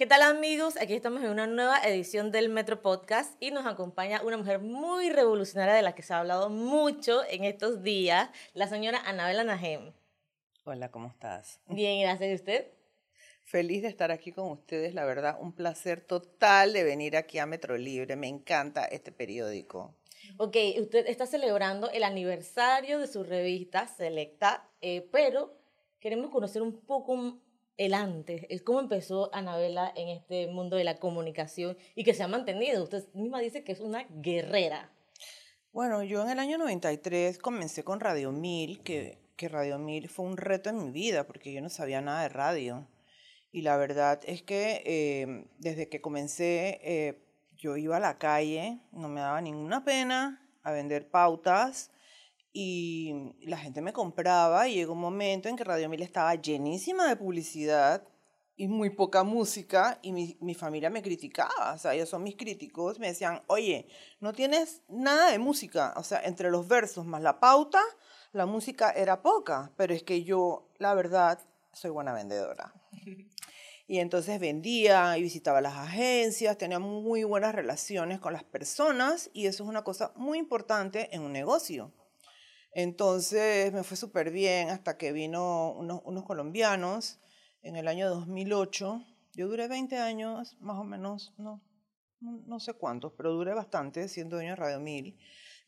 ¿Qué 0.00 0.06
tal 0.06 0.22
amigos? 0.22 0.78
Aquí 0.78 0.94
estamos 0.94 1.22
en 1.22 1.28
una 1.28 1.46
nueva 1.46 1.78
edición 1.82 2.32
del 2.32 2.48
Metro 2.48 2.80
Podcast 2.80 3.36
y 3.38 3.50
nos 3.50 3.66
acompaña 3.66 4.22
una 4.22 4.38
mujer 4.38 4.58
muy 4.58 5.10
revolucionaria 5.10 5.74
de 5.74 5.82
la 5.82 5.94
que 5.94 6.00
se 6.00 6.14
ha 6.14 6.20
hablado 6.20 6.48
mucho 6.48 7.20
en 7.28 7.44
estos 7.44 7.82
días, 7.82 8.30
la 8.54 8.66
señora 8.66 9.02
Anabela 9.04 9.44
Najem. 9.44 9.92
Hola, 10.64 10.90
¿cómo 10.90 11.08
estás? 11.08 11.60
Bien, 11.66 12.00
gracias. 12.00 12.30
¿Y 12.30 12.34
usted? 12.34 12.72
Feliz 13.44 13.82
de 13.82 13.88
estar 13.88 14.10
aquí 14.10 14.32
con 14.32 14.50
ustedes, 14.50 14.94
la 14.94 15.04
verdad, 15.04 15.36
un 15.38 15.52
placer 15.52 16.00
total 16.00 16.72
de 16.72 16.82
venir 16.82 17.14
aquí 17.14 17.36
a 17.36 17.44
Metro 17.44 17.76
Libre. 17.76 18.16
Me 18.16 18.28
encanta 18.28 18.86
este 18.86 19.12
periódico. 19.12 19.94
Ok, 20.38 20.56
usted 20.80 21.08
está 21.08 21.26
celebrando 21.26 21.90
el 21.90 22.04
aniversario 22.04 23.00
de 23.00 23.06
su 23.06 23.22
revista 23.22 23.86
Selecta, 23.86 24.66
eh, 24.80 25.06
pero 25.12 25.58
queremos 25.98 26.30
conocer 26.30 26.62
un 26.62 26.80
poco 26.86 27.42
el 27.80 27.94
antes, 27.94 28.44
el 28.50 28.62
cómo 28.62 28.78
empezó 28.78 29.34
Anabela 29.34 29.90
en 29.96 30.08
este 30.08 30.48
mundo 30.48 30.76
de 30.76 30.84
la 30.84 30.98
comunicación 30.98 31.78
y 31.94 32.04
que 32.04 32.12
se 32.12 32.22
ha 32.22 32.28
mantenido. 32.28 32.82
Usted 32.84 33.10
misma 33.14 33.40
dice 33.40 33.64
que 33.64 33.72
es 33.72 33.80
una 33.80 34.06
guerrera. 34.10 34.92
Bueno, 35.72 36.02
yo 36.02 36.22
en 36.22 36.28
el 36.28 36.38
año 36.40 36.58
93 36.58 37.38
comencé 37.38 37.82
con 37.82 37.98
Radio 37.98 38.32
1000, 38.32 38.82
que, 38.82 39.18
que 39.34 39.48
Radio 39.48 39.78
1000 39.78 40.10
fue 40.10 40.26
un 40.26 40.36
reto 40.36 40.68
en 40.68 40.84
mi 40.84 40.90
vida 40.90 41.26
porque 41.26 41.54
yo 41.54 41.62
no 41.62 41.70
sabía 41.70 42.02
nada 42.02 42.20
de 42.20 42.28
radio. 42.28 42.86
Y 43.50 43.62
la 43.62 43.78
verdad 43.78 44.20
es 44.26 44.42
que 44.42 44.82
eh, 44.84 45.46
desde 45.56 45.88
que 45.88 46.02
comencé, 46.02 46.80
eh, 46.82 47.24
yo 47.56 47.78
iba 47.78 47.96
a 47.96 48.00
la 48.00 48.18
calle, 48.18 48.78
no 48.92 49.08
me 49.08 49.22
daba 49.22 49.40
ninguna 49.40 49.86
pena 49.86 50.46
a 50.62 50.70
vender 50.70 51.08
pautas 51.08 51.90
y 52.52 53.32
la 53.42 53.56
gente 53.56 53.80
me 53.80 53.92
compraba 53.92 54.68
y 54.68 54.74
llegó 54.74 54.92
un 54.92 55.00
momento 55.00 55.48
en 55.48 55.56
que 55.56 55.64
Radio 55.64 55.88
Mil 55.88 56.02
estaba 56.02 56.34
llenísima 56.34 57.08
de 57.08 57.16
publicidad 57.16 58.06
y 58.56 58.68
muy 58.68 58.90
poca 58.90 59.22
música 59.22 59.98
y 60.02 60.12
mi, 60.12 60.36
mi, 60.40 60.54
familia 60.54 60.90
me 60.90 61.02
criticaba, 61.02 61.72
o 61.74 61.78
sea, 61.78 61.94
ellos 61.94 62.08
son 62.10 62.22
mis 62.22 62.36
críticos, 62.36 62.98
me 62.98 63.06
decían, 63.06 63.42
oye, 63.46 63.88
no 64.20 64.34
tienes 64.34 64.82
nada 64.88 65.30
de 65.30 65.38
música, 65.38 65.94
o 65.96 66.02
sea, 66.02 66.20
entre 66.24 66.50
los 66.50 66.68
versos 66.68 67.06
más 67.06 67.22
la 67.22 67.40
pauta, 67.40 67.80
la 68.32 68.44
música 68.46 68.90
era 68.90 69.22
poca, 69.22 69.72
pero 69.76 69.94
es 69.94 70.02
que 70.02 70.24
yo, 70.24 70.68
la 70.78 70.92
verdad, 70.94 71.40
soy 71.72 71.90
buena 71.90 72.12
vendedora. 72.12 72.74
Y 73.90 73.98
entonces 73.98 74.38
vendía 74.38 75.18
y 75.18 75.22
visitaba 75.22 75.60
las 75.60 75.74
agencias, 75.74 76.56
tenía 76.56 76.78
muy 76.78 77.24
buenas 77.24 77.52
relaciones 77.52 78.20
con 78.20 78.32
las 78.32 78.44
personas 78.44 79.30
y 79.32 79.46
eso 79.46 79.64
es 79.64 79.68
una 79.68 79.82
cosa 79.82 80.12
muy 80.14 80.38
importante 80.38 81.12
en 81.12 81.22
un 81.22 81.32
negocio. 81.32 81.92
Entonces 82.72 83.72
me 83.72 83.82
fue 83.82 83.96
súper 83.96 84.30
bien 84.30 84.70
hasta 84.70 84.96
que 84.96 85.12
vino 85.12 85.72
unos, 85.72 86.24
colombianos 86.24 87.18
en 87.62 87.76
el 87.76 87.88
año 87.88 88.08
2008. 88.08 89.04
Yo 89.34 89.48
duré 89.48 89.68
20 89.68 89.98
años, 89.98 90.56
más 90.60 90.78
o 90.78 90.84
menos, 90.84 91.34
no, 91.36 91.60
no 92.20 92.60
sé 92.60 92.74
cuántos, 92.74 93.12
pero 93.16 93.32
duré 93.32 93.54
bastante 93.54 94.08
siendo 94.08 94.36
dueño 94.36 94.50
de 94.50 94.56
Radio 94.56 94.80
1000. 94.80 95.16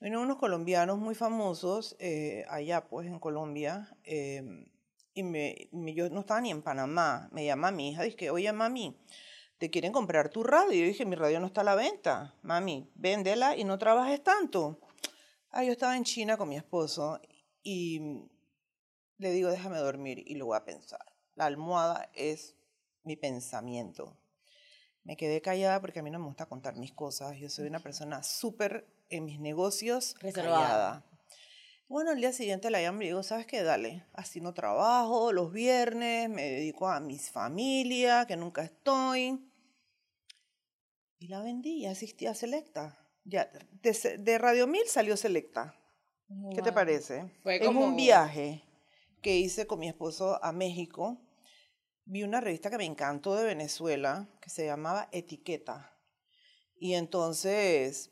Vino 0.01 0.21
unos 0.21 0.39
colombianos 0.39 0.99
muy 0.99 1.15
famosos 1.15 1.97
eh, 2.01 2.45
allá, 2.49 2.89
pues, 2.89 3.07
en 3.07 3.21
Colombia. 3.21 3.97
Eh, 4.03 4.67
y 5.15 5.23
me, 5.23 5.69
yo 5.95 6.11
no 6.11 6.21
estaba 6.21 6.41
ni 6.41 6.51
en 6.51 6.61
Panamá. 6.63 7.29
Me 7.33 7.45
llama 7.45 7.71
mi 7.71 7.91
hija, 7.91 8.03
dice, 8.03 8.31
oye, 8.31 8.53
mami, 8.53 8.97
¿te 9.59 9.71
quieren 9.71 9.93
comprar 9.93 10.29
tu 10.29 10.43
radio? 10.43 10.85
Y 10.85 10.89
dije, 10.89 11.05
mi 11.05 11.15
radio 11.15 11.39
no 11.39 11.47
está 11.47 11.61
a 11.61 11.65
la 11.65 11.77
venta. 11.77 12.35
Mami, 12.43 12.91
véndela 12.97 13.57
y 13.57 13.63
no 13.63 13.79
trabajes 13.79 14.23
tanto. 14.23 14.81
Ah, 15.55 15.65
yo 15.65 15.73
estaba 15.73 15.99
en 15.99 16.05
China 16.05 16.39
con 16.39 16.49
mi 16.49 16.57
esposo 16.57 17.21
y 17.63 18.01
le 19.19 19.31
digo, 19.33 19.51
déjame 19.51 19.77
dormir 19.77 20.25
y 20.27 20.37
lo 20.37 20.47
voy 20.47 20.57
a 20.57 20.65
pensar. 20.65 21.05
La 21.35 21.45
almohada 21.45 22.11
es 22.15 22.57
mi 23.05 23.17
pensamiento. 23.17 24.17
Me 25.05 25.15
quedé 25.15 25.43
callada 25.43 25.79
porque 25.83 25.99
a 25.99 26.03
mí 26.03 26.11
no 26.11 26.19
me 26.19 26.25
gusta 26.25 26.47
contar 26.47 26.77
mis 26.77 26.93
cosas. 26.93 27.37
Yo 27.37 27.51
soy 27.51 27.67
una 27.67 27.81
persona 27.81 28.23
súper 28.23 28.87
en 29.11 29.27
mis 29.27 29.41
negocios 29.41 30.15
callada. 30.15 31.05
Bueno, 31.87 32.13
el 32.13 32.21
día 32.21 32.33
siguiente 32.33 32.71
la 32.71 32.81
llamo 32.81 33.03
y 33.03 33.07
digo, 33.09 33.23
¿sabes 33.23 33.45
qué? 33.47 33.63
Dale, 33.63 34.07
así 34.15 34.41
no 34.41 34.55
trabajo, 34.55 35.33
los 35.33 35.53
viernes 35.53 36.31
me 36.31 36.45
dedico 36.49 36.89
a 36.89 36.99
mis 36.99 37.31
familia, 37.31 38.25
que 38.27 38.39
nunca 38.39 38.63
estoy. 38.63 39.39
Y 41.19 41.29
la 41.29 41.43
vendí 41.43 41.83
y 41.83 41.87
asistí 41.87 42.27
a 42.27 42.35
Selecta. 42.35 43.02
Ya, 43.25 43.51
de, 43.83 44.19
de 44.19 44.39
Radio 44.39 44.67
Mil 44.67 44.87
salió 44.87 45.17
Selecta. 45.17 45.75
¿Qué 46.55 46.63
te 46.63 46.73
parece? 46.73 47.31
Fue 47.43 47.61
como... 47.61 47.83
En 47.83 47.89
un 47.89 47.97
viaje 47.97 48.63
que 49.21 49.37
hice 49.37 49.67
con 49.67 49.79
mi 49.79 49.89
esposo 49.89 50.43
a 50.43 50.53
México, 50.53 51.21
vi 52.05 52.23
una 52.23 52.41
revista 52.41 52.71
que 52.71 52.79
me 52.79 52.85
encantó 52.85 53.37
de 53.37 53.45
Venezuela, 53.45 54.29
que 54.41 54.51
se 54.51 54.67
llamaba 54.67 55.09
Etiqueta. 55.13 55.97
Y 56.77 56.95
entonces, 56.95 58.11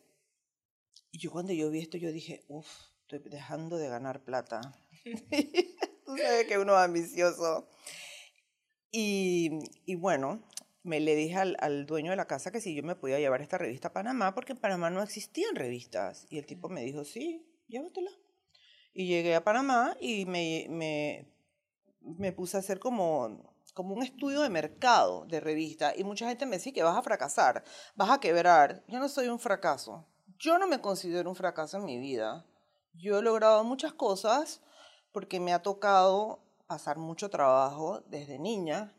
yo 1.13 1.31
cuando 1.33 1.53
yo 1.53 1.71
vi 1.71 1.81
esto, 1.81 1.99
yo 1.99 2.13
dije, 2.13 2.45
uff, 2.49 2.69
estoy 3.03 3.19
dejando 3.31 3.79
de 3.79 3.89
ganar 3.89 4.23
plata. 4.23 4.61
Tú 6.07 6.17
sabes 6.17 6.47
que 6.47 6.59
uno 6.59 6.75
es 6.75 6.85
ambicioso. 6.85 7.69
Y, 8.93 9.51
y 9.87 9.95
bueno, 9.97 10.43
me 10.83 11.01
le 11.01 11.15
dije 11.15 11.37
al, 11.37 11.57
al, 11.61 11.87
dueño 11.87 12.11
de 12.11 12.17
la 12.17 12.27
casa 12.27 12.51
que 12.51 12.61
si 12.61 12.75
yo 12.75 12.83
me 12.83 12.95
podía 12.95 13.19
llevar 13.19 13.43
esta 13.43 13.59
revista 13.59 13.89
a 13.89 13.93
Panamá, 13.93 14.35
porque 14.35 14.53
en 14.53 14.59
Panamá 14.59 14.91
no 14.91 15.03
existían 15.03 15.55
revistas. 15.55 16.27
Y 16.31 16.39
el 16.39 16.47
tipo 16.47 16.69
me 16.69 16.83
dijo, 16.83 17.05
sí, 17.05 17.47
llévatela. 17.69 18.11
Y 18.93 19.07
llegué 19.07 19.35
a 19.35 19.45
Panamá 19.45 19.97
y 20.01 20.25
me, 20.27 20.67
me, 20.71 21.29
me 22.01 22.33
puse 22.33 22.57
a 22.57 22.61
hacer 22.61 22.79
como, 22.79 23.55
como 23.75 23.95
un 23.95 24.03
estudio 24.03 24.41
de 24.41 24.51
mercado 24.51 25.27
de 25.27 25.41
revista. 25.41 25.93
Y 25.97 26.05
mucha 26.05 26.29
gente 26.29 26.47
me 26.47 26.57
decía 26.57 26.73
que 26.73 26.83
vas 26.83 26.97
a 26.97 27.03
fracasar, 27.03 27.63
vas 27.95 28.11
a 28.11 28.21
quebrar. 28.21 28.83
Yo 28.89 28.99
no 28.99 29.09
soy 29.09 29.29
un 29.29 29.39
fracaso. 29.39 30.07
Yo 30.39 30.59
no 30.59 30.67
me 30.67 30.81
considero 30.81 31.29
un 31.29 31.37
fracaso 31.37 31.77
en 31.77 31.85
mi 31.85 31.99
vida. 31.99 32.47
Yo 32.95 33.19
he 33.19 33.23
logrado 33.23 33.63
muchas 33.65 33.93
cosas 33.93 34.63
porque 35.13 35.39
me 35.41 35.53
ha 35.53 35.63
tocado 35.63 36.43
pasar 36.67 36.99
mucho 36.99 37.29
trabajo 37.31 38.01
desde 38.07 38.39
niña 38.39 38.95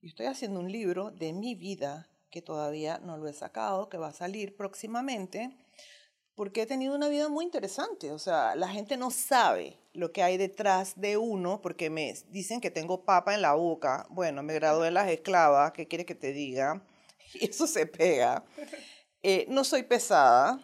y 0.00 0.08
estoy 0.08 0.26
haciendo 0.26 0.60
un 0.60 0.70
libro 0.70 1.10
de 1.10 1.32
mi 1.32 1.54
vida 1.54 2.08
que 2.30 2.42
todavía 2.42 2.98
no 2.98 3.16
lo 3.16 3.28
he 3.28 3.32
sacado, 3.32 3.88
que 3.88 3.98
va 3.98 4.08
a 4.08 4.12
salir 4.12 4.56
próximamente, 4.56 5.50
porque 6.34 6.62
he 6.62 6.66
tenido 6.66 6.94
una 6.94 7.08
vida 7.08 7.28
muy 7.28 7.44
interesante. 7.44 8.12
O 8.12 8.18
sea, 8.18 8.54
la 8.54 8.68
gente 8.68 8.96
no 8.96 9.10
sabe 9.10 9.78
lo 9.92 10.12
que 10.12 10.22
hay 10.22 10.36
detrás 10.36 11.00
de 11.00 11.16
uno, 11.16 11.60
porque 11.60 11.90
me 11.90 12.14
dicen 12.28 12.60
que 12.60 12.70
tengo 12.70 13.04
papa 13.04 13.34
en 13.34 13.42
la 13.42 13.54
boca. 13.54 14.06
Bueno, 14.10 14.42
me 14.42 14.54
gradué 14.54 14.88
en 14.88 14.94
las 14.94 15.08
esclavas, 15.08 15.72
¿qué 15.72 15.88
quiere 15.88 16.06
que 16.06 16.14
te 16.14 16.32
diga? 16.32 16.82
Y 17.34 17.50
eso 17.50 17.66
se 17.66 17.84
pega. 17.84 18.42
Eh, 19.22 19.44
no 19.50 19.62
soy 19.62 19.82
pesada, 19.82 20.58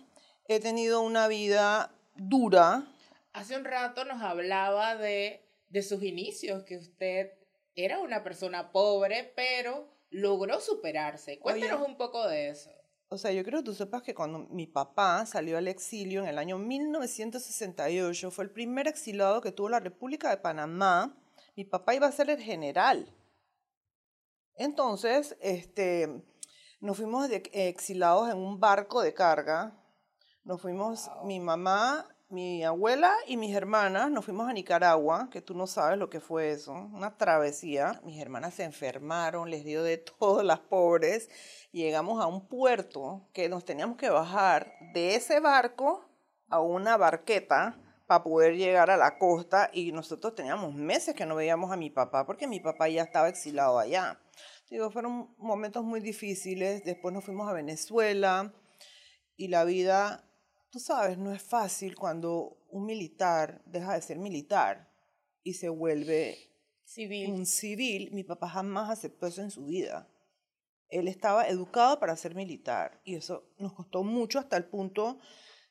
he 0.48 0.60
tenido 0.60 1.02
una 1.02 1.28
vida 1.28 1.94
dura. 2.16 2.86
Hace 3.34 3.54
un 3.54 3.66
rato 3.66 4.06
nos 4.06 4.22
hablaba 4.22 4.96
de, 4.96 5.42
de 5.68 5.82
sus 5.82 6.02
inicios, 6.02 6.64
que 6.64 6.78
usted 6.78 7.32
era 7.74 7.98
una 8.00 8.22
persona 8.22 8.72
pobre, 8.72 9.32
pero 9.36 9.88
logró 10.10 10.60
superarse. 10.60 11.38
Cuéntanos 11.38 11.86
un 11.86 11.96
poco 11.96 12.26
de 12.28 12.50
eso. 12.50 12.70
O 13.08 13.18
sea, 13.18 13.32
yo 13.32 13.44
creo 13.44 13.60
que 13.60 13.66
tú 13.66 13.74
sepas 13.74 14.02
que 14.02 14.14
cuando 14.14 14.40
mi 14.40 14.66
papá 14.66 15.24
salió 15.26 15.58
al 15.58 15.68
exilio 15.68 16.22
en 16.22 16.28
el 16.28 16.38
año 16.38 16.58
1968, 16.58 18.30
fue 18.30 18.44
el 18.44 18.50
primer 18.50 18.88
exilado 18.88 19.40
que 19.40 19.52
tuvo 19.52 19.68
la 19.68 19.80
República 19.80 20.30
de 20.30 20.38
Panamá. 20.38 21.16
Mi 21.56 21.64
papá 21.64 21.94
iba 21.94 22.06
a 22.06 22.12
ser 22.12 22.30
el 22.30 22.40
general. 22.40 23.14
Entonces, 24.56 25.36
este, 25.40 26.24
nos 26.80 26.96
fuimos 26.96 27.28
de, 27.28 27.42
exilados 27.52 28.30
en 28.30 28.38
un 28.38 28.58
barco 28.58 29.02
de 29.02 29.14
carga 29.14 29.80
nos 30.44 30.60
fuimos, 30.60 31.10
mi 31.24 31.40
mamá, 31.40 32.06
mi 32.28 32.64
abuela 32.64 33.14
y 33.26 33.36
mis 33.36 33.54
hermanas, 33.54 34.10
nos 34.10 34.24
fuimos 34.24 34.48
a 34.48 34.52
Nicaragua, 34.52 35.28
que 35.30 35.42
tú 35.42 35.54
no 35.54 35.66
sabes 35.66 35.98
lo 35.98 36.10
que 36.10 36.20
fue 36.20 36.50
eso, 36.50 36.72
una 36.72 37.16
travesía. 37.16 38.00
Mis 38.04 38.20
hermanas 38.20 38.54
se 38.54 38.64
enfermaron, 38.64 39.50
les 39.50 39.64
dio 39.64 39.82
de 39.82 39.98
todas 40.18 40.44
las 40.44 40.60
pobres. 40.60 41.28
Llegamos 41.72 42.22
a 42.22 42.26
un 42.26 42.46
puerto 42.46 43.28
que 43.32 43.48
nos 43.48 43.64
teníamos 43.64 43.96
que 43.96 44.10
bajar 44.10 44.72
de 44.94 45.14
ese 45.14 45.40
barco 45.40 46.04
a 46.48 46.60
una 46.60 46.96
barqueta 46.96 47.78
para 48.06 48.22
poder 48.22 48.56
llegar 48.56 48.90
a 48.90 48.96
la 48.96 49.18
costa 49.18 49.70
y 49.72 49.92
nosotros 49.92 50.34
teníamos 50.34 50.74
meses 50.74 51.14
que 51.14 51.26
no 51.26 51.36
veíamos 51.36 51.72
a 51.72 51.76
mi 51.76 51.90
papá 51.90 52.26
porque 52.26 52.46
mi 52.46 52.60
papá 52.60 52.88
ya 52.88 53.02
estaba 53.02 53.28
exilado 53.28 53.78
allá. 53.78 54.20
Digo, 54.70 54.90
fueron 54.90 55.34
momentos 55.38 55.84
muy 55.84 56.00
difíciles. 56.00 56.84
Después 56.84 57.14
nos 57.14 57.24
fuimos 57.24 57.48
a 57.48 57.52
Venezuela 57.52 58.52
y 59.36 59.48
la 59.48 59.64
vida 59.64 60.24
Tú 60.74 60.80
sabes, 60.80 61.16
no 61.18 61.32
es 61.32 61.40
fácil 61.40 61.94
cuando 61.94 62.58
un 62.68 62.84
militar 62.84 63.62
deja 63.64 63.94
de 63.94 64.02
ser 64.02 64.18
militar 64.18 64.90
y 65.44 65.54
se 65.54 65.68
vuelve 65.68 66.36
civil. 66.84 67.30
un 67.30 67.46
civil. 67.46 68.10
Mi 68.10 68.24
papá 68.24 68.48
jamás 68.48 68.90
aceptó 68.90 69.28
eso 69.28 69.40
en 69.40 69.52
su 69.52 69.66
vida. 69.66 70.08
Él 70.88 71.06
estaba 71.06 71.46
educado 71.46 72.00
para 72.00 72.16
ser 72.16 72.34
militar 72.34 73.00
y 73.04 73.14
eso 73.14 73.54
nos 73.56 73.72
costó 73.72 74.02
mucho 74.02 74.40
hasta 74.40 74.56
el 74.56 74.64
punto 74.64 75.20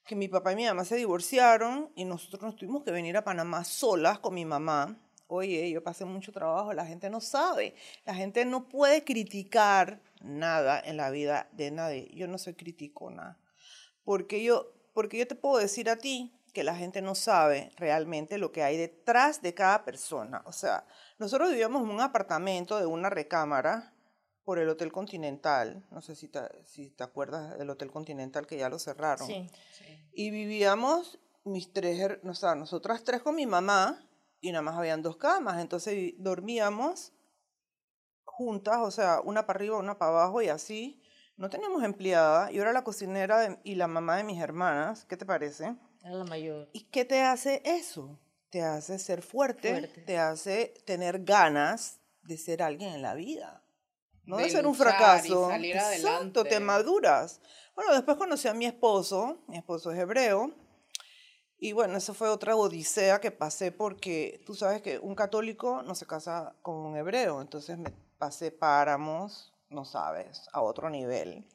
que 0.05 0.15
mi 0.15 0.29
papá 0.29 0.53
y 0.53 0.55
mi 0.55 0.63
mamá 0.63 0.85
se 0.85 0.95
divorciaron 0.95 1.91
y 1.97 2.05
nosotros 2.05 2.41
nos 2.41 2.55
tuvimos 2.55 2.85
que 2.85 2.91
venir 2.91 3.17
a 3.17 3.25
Panamá 3.25 3.65
solas 3.65 4.19
con 4.19 4.33
mi 4.33 4.45
mamá 4.45 4.97
Oye, 5.27 5.69
yo 5.69 5.83
pasé 5.83 6.05
mucho 6.05 6.31
trabajo, 6.31 6.71
la 6.71 6.85
gente 6.85 7.09
no 7.09 7.19
sabe, 7.19 7.75
la 8.05 8.13
gente 8.15 8.45
no 8.45 8.69
puede 8.69 9.03
criticar 9.03 10.01
nada 10.21 10.79
en 10.79 10.95
la 10.95 11.09
vida 11.09 11.49
de 11.51 11.71
nadie. 11.71 12.09
Yo 12.13 12.27
no 12.27 12.37
soy 12.37 12.53
criticona, 12.53 13.39
porque 14.03 14.43
yo, 14.43 14.72
porque 14.93 15.17
yo 15.17 15.27
te 15.27 15.35
puedo 15.35 15.57
decir 15.57 15.89
a 15.89 15.97
ti 15.97 16.39
que 16.53 16.63
la 16.63 16.75
gente 16.75 17.01
no 17.01 17.15
sabe 17.15 17.71
realmente 17.77 18.37
lo 18.37 18.51
que 18.51 18.63
hay 18.63 18.77
detrás 18.77 19.41
de 19.41 19.53
cada 19.53 19.83
persona. 19.83 20.43
O 20.45 20.51
sea, 20.51 20.85
nosotros 21.17 21.49
vivíamos 21.49 21.83
en 21.83 21.89
un 21.89 22.01
apartamento 22.01 22.77
de 22.79 22.85
una 22.85 23.09
recámara 23.09 23.93
por 24.43 24.59
el 24.59 24.69
Hotel 24.69 24.91
Continental. 24.91 25.85
No 25.89 26.01
sé 26.01 26.15
si 26.15 26.27
te, 26.27 26.41
si 26.65 26.91
te 26.91 27.03
acuerdas 27.03 27.57
del 27.57 27.69
Hotel 27.69 27.91
Continental 27.91 28.45
que 28.45 28.57
ya 28.57 28.69
lo 28.69 28.77
cerraron. 28.77 29.27
Sí. 29.27 29.49
Y 30.13 30.29
vivíamos 30.29 31.19
mis 31.43 31.73
tres, 31.73 32.19
o 32.23 32.33
sea, 32.33 32.55
nosotras 32.55 33.03
tres 33.03 33.21
con 33.21 33.35
mi 33.35 33.45
mamá 33.45 34.07
y 34.39 34.51
nada 34.51 34.61
más 34.61 34.77
habían 34.77 35.01
dos 35.01 35.17
camas. 35.17 35.59
Entonces 35.59 36.13
dormíamos 36.17 37.13
juntas, 38.23 38.77
o 38.81 38.91
sea, 38.91 39.21
una 39.21 39.45
para 39.45 39.57
arriba, 39.57 39.77
una 39.77 39.97
para 39.97 40.11
abajo 40.11 40.41
y 40.41 40.49
así. 40.49 41.02
No 41.35 41.49
teníamos 41.49 41.83
empleada. 41.83 42.51
Yo 42.51 42.61
era 42.61 42.73
la 42.73 42.83
cocinera 42.83 43.39
de- 43.39 43.59
y 43.63 43.75
la 43.75 43.87
mamá 43.87 44.17
de 44.17 44.23
mis 44.23 44.39
hermanas. 44.41 45.05
¿Qué 45.05 45.17
te 45.17 45.25
parece? 45.25 45.75
Era 46.01 46.13
la 46.15 46.25
mayor. 46.25 46.69
¿Y 46.73 46.85
qué 46.85 47.05
te 47.05 47.21
hace 47.21 47.61
eso? 47.65 48.19
Te 48.49 48.61
hace 48.61 48.99
ser 48.99 49.21
fuerte, 49.23 49.71
Fuerte. 49.71 50.01
te 50.01 50.17
hace 50.19 50.73
tener 50.85 51.23
ganas 51.23 51.99
de 52.21 52.37
ser 52.37 52.61
alguien 52.61 52.93
en 52.93 53.01
la 53.01 53.15
vida. 53.15 53.63
No 54.25 54.37
de, 54.37 54.43
De 54.43 54.49
ser 54.51 54.67
un 54.67 54.75
fracaso. 54.75 55.49
salir 55.49 55.75
Exacto, 55.75 56.43
te 56.43 56.49
adelante. 56.55 56.59
maduras. 56.59 57.41
Bueno, 57.75 57.93
después 57.93 58.15
conocí 58.17 58.47
a 58.47 58.53
mi 58.53 58.65
esposo, 58.65 59.43
mi 59.47 59.57
esposo 59.57 59.91
es 59.91 59.99
hebreo, 59.99 60.53
y 61.57 61.71
bueno, 61.73 61.97
esa 61.97 62.13
fue 62.13 62.29
otra 62.29 62.55
odisea 62.55 63.19
que 63.19 63.31
pasé 63.31 63.71
porque 63.71 64.41
tú 64.45 64.53
sabes 64.53 64.81
que 64.81 64.99
un 64.99 65.15
católico 65.15 65.81
no 65.81 65.95
se 65.95 66.05
casa 66.05 66.55
con 66.61 66.75
un 66.75 66.95
hebreo, 66.95 67.41
entonces 67.41 67.77
me 67.77 67.89
pasé 68.17 68.51
páramos, 68.51 69.52
no 69.73 69.85
sabes, 69.85 70.47
a 70.53 70.61
otro 70.61 70.89
nivel. 70.89 71.45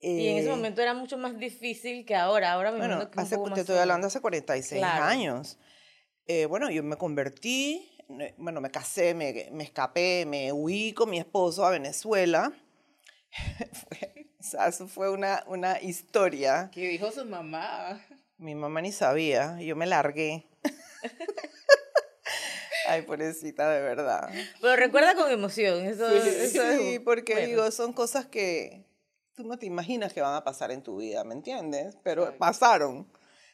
Y 0.00 0.28
en 0.28 0.36
ese 0.38 0.48
Eh, 0.48 0.50
momento 0.50 0.82
era 0.82 0.94
mucho 0.94 1.16
más 1.18 1.38
difícil 1.38 2.04
que 2.04 2.14
ahora. 2.14 2.52
Ahora 2.52 2.70
me 2.70 2.78
bueno, 2.78 3.10
que 3.10 3.20
hace, 3.20 3.36
te 3.38 3.50
más 3.50 3.58
estoy 3.58 3.78
hablando 3.78 4.06
hace 4.06 4.20
46 4.20 4.80
Claro. 4.80 5.04
años. 5.04 5.58
Eh, 6.26 6.46
bueno, 6.46 6.70
yo 6.70 6.82
me 6.82 6.96
convertí, 6.96 7.88
bueno, 8.36 8.60
me 8.60 8.70
casé, 8.70 9.14
me, 9.14 9.48
me 9.52 9.64
escapé, 9.64 10.24
me 10.26 10.52
huí 10.52 10.92
con 10.92 11.08
mi 11.10 11.18
esposo 11.18 11.64
a 11.64 11.70
Venezuela. 11.70 12.52
Fue- 13.72 14.26
o 14.38 14.42
sea, 14.42 14.68
eso 14.68 14.86
fue 14.86 15.10
una, 15.10 15.42
una 15.48 15.80
historia. 15.80 16.70
Que 16.72 16.88
dijo 16.88 17.10
su 17.10 17.24
mamá. 17.24 18.00
Mi 18.38 18.54
mamá 18.54 18.80
ni 18.82 18.92
sabía, 18.92 19.58
yo 19.60 19.74
me 19.76 19.86
largué. 19.86 20.46
Ay, 22.88 23.02
pobrecita, 23.02 23.68
de 23.70 23.80
verdad. 23.82 24.28
Pero 24.60 24.76
recuerda 24.76 25.14
con 25.14 25.30
emoción. 25.30 25.84
Eso, 25.86 26.08
eso 26.08 26.62
es- 26.62 26.78
Sí, 26.80 26.98
porque 27.00 27.32
bueno. 27.34 27.48
digo, 27.48 27.70
son 27.70 27.92
cosas 27.92 28.26
que 28.26 28.84
tú 29.34 29.44
no 29.44 29.58
te 29.58 29.66
imaginas 29.66 30.12
que 30.12 30.20
van 30.22 30.34
a 30.34 30.44
pasar 30.44 30.70
en 30.70 30.82
tu 30.82 30.96
vida, 30.98 31.24
¿me 31.24 31.34
entiendes? 31.34 31.96
Pero 32.02 32.36
pasaron. 32.38 33.06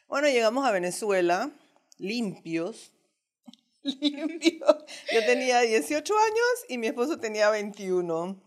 Bueno, 0.07 0.27
llegamos 0.27 0.65
a 0.65 0.71
Venezuela 0.71 1.51
limpios. 1.97 2.91
Limpios. 3.83 4.85
Yo 5.11 5.25
tenía 5.25 5.59
18 5.61 6.13
años 6.17 6.65
y 6.69 6.77
mi 6.77 6.87
esposo 6.87 7.19
tenía 7.19 7.49
21. 7.49 8.41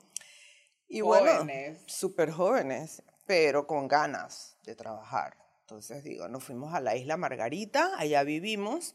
Y 0.88 1.00
bueno, 1.02 1.32
Jóvenes. 1.40 1.80
súper 1.86 2.30
jóvenes, 2.30 3.02
pero 3.26 3.66
con 3.66 3.86
ganas 3.88 4.56
de 4.64 4.74
trabajar. 4.74 5.36
Entonces, 5.60 6.04
digo, 6.04 6.28
nos 6.28 6.44
fuimos 6.44 6.72
a 6.74 6.80
la 6.80 6.96
isla 6.96 7.16
Margarita, 7.16 7.90
allá 7.98 8.22
vivimos, 8.22 8.94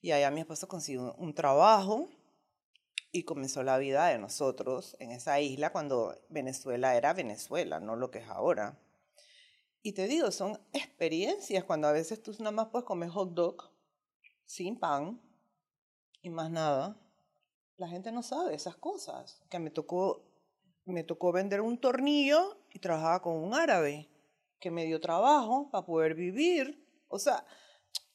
y 0.00 0.12
allá 0.12 0.30
mi 0.30 0.40
esposo 0.40 0.68
consiguió 0.68 1.14
un 1.14 1.34
trabajo 1.34 2.08
y 3.10 3.24
comenzó 3.24 3.62
la 3.62 3.78
vida 3.78 4.06
de 4.08 4.18
nosotros 4.18 4.96
en 5.00 5.10
esa 5.10 5.40
isla 5.40 5.72
cuando 5.72 6.14
Venezuela 6.28 6.96
era 6.96 7.14
Venezuela, 7.14 7.80
no 7.80 7.96
lo 7.96 8.10
que 8.10 8.18
es 8.18 8.28
ahora. 8.28 8.78
Y 9.82 9.92
te 9.92 10.06
digo, 10.06 10.30
son 10.30 10.60
experiencias 10.72 11.64
cuando 11.64 11.88
a 11.88 11.92
veces 11.92 12.22
tú 12.22 12.32
nada 12.38 12.50
más 12.50 12.68
puedes 12.68 12.84
comer 12.84 13.08
hot 13.08 13.32
dog 13.32 13.70
sin 14.44 14.78
pan 14.78 15.20
y 16.20 16.30
más 16.30 16.50
nada. 16.50 16.96
La 17.76 17.88
gente 17.88 18.12
no 18.12 18.22
sabe 18.22 18.54
esas 18.54 18.76
cosas. 18.76 19.40
Que 19.48 19.58
me 19.58 19.70
tocó, 19.70 20.24
me 20.84 21.04
tocó 21.04 21.32
vender 21.32 21.60
un 21.60 21.78
tornillo 21.78 22.58
y 22.70 22.80
trabajaba 22.80 23.22
con 23.22 23.36
un 23.36 23.54
árabe 23.54 24.08
que 24.58 24.70
me 24.70 24.84
dio 24.84 25.00
trabajo 25.00 25.70
para 25.70 25.86
poder 25.86 26.14
vivir. 26.14 26.84
O 27.08 27.18
sea, 27.18 27.46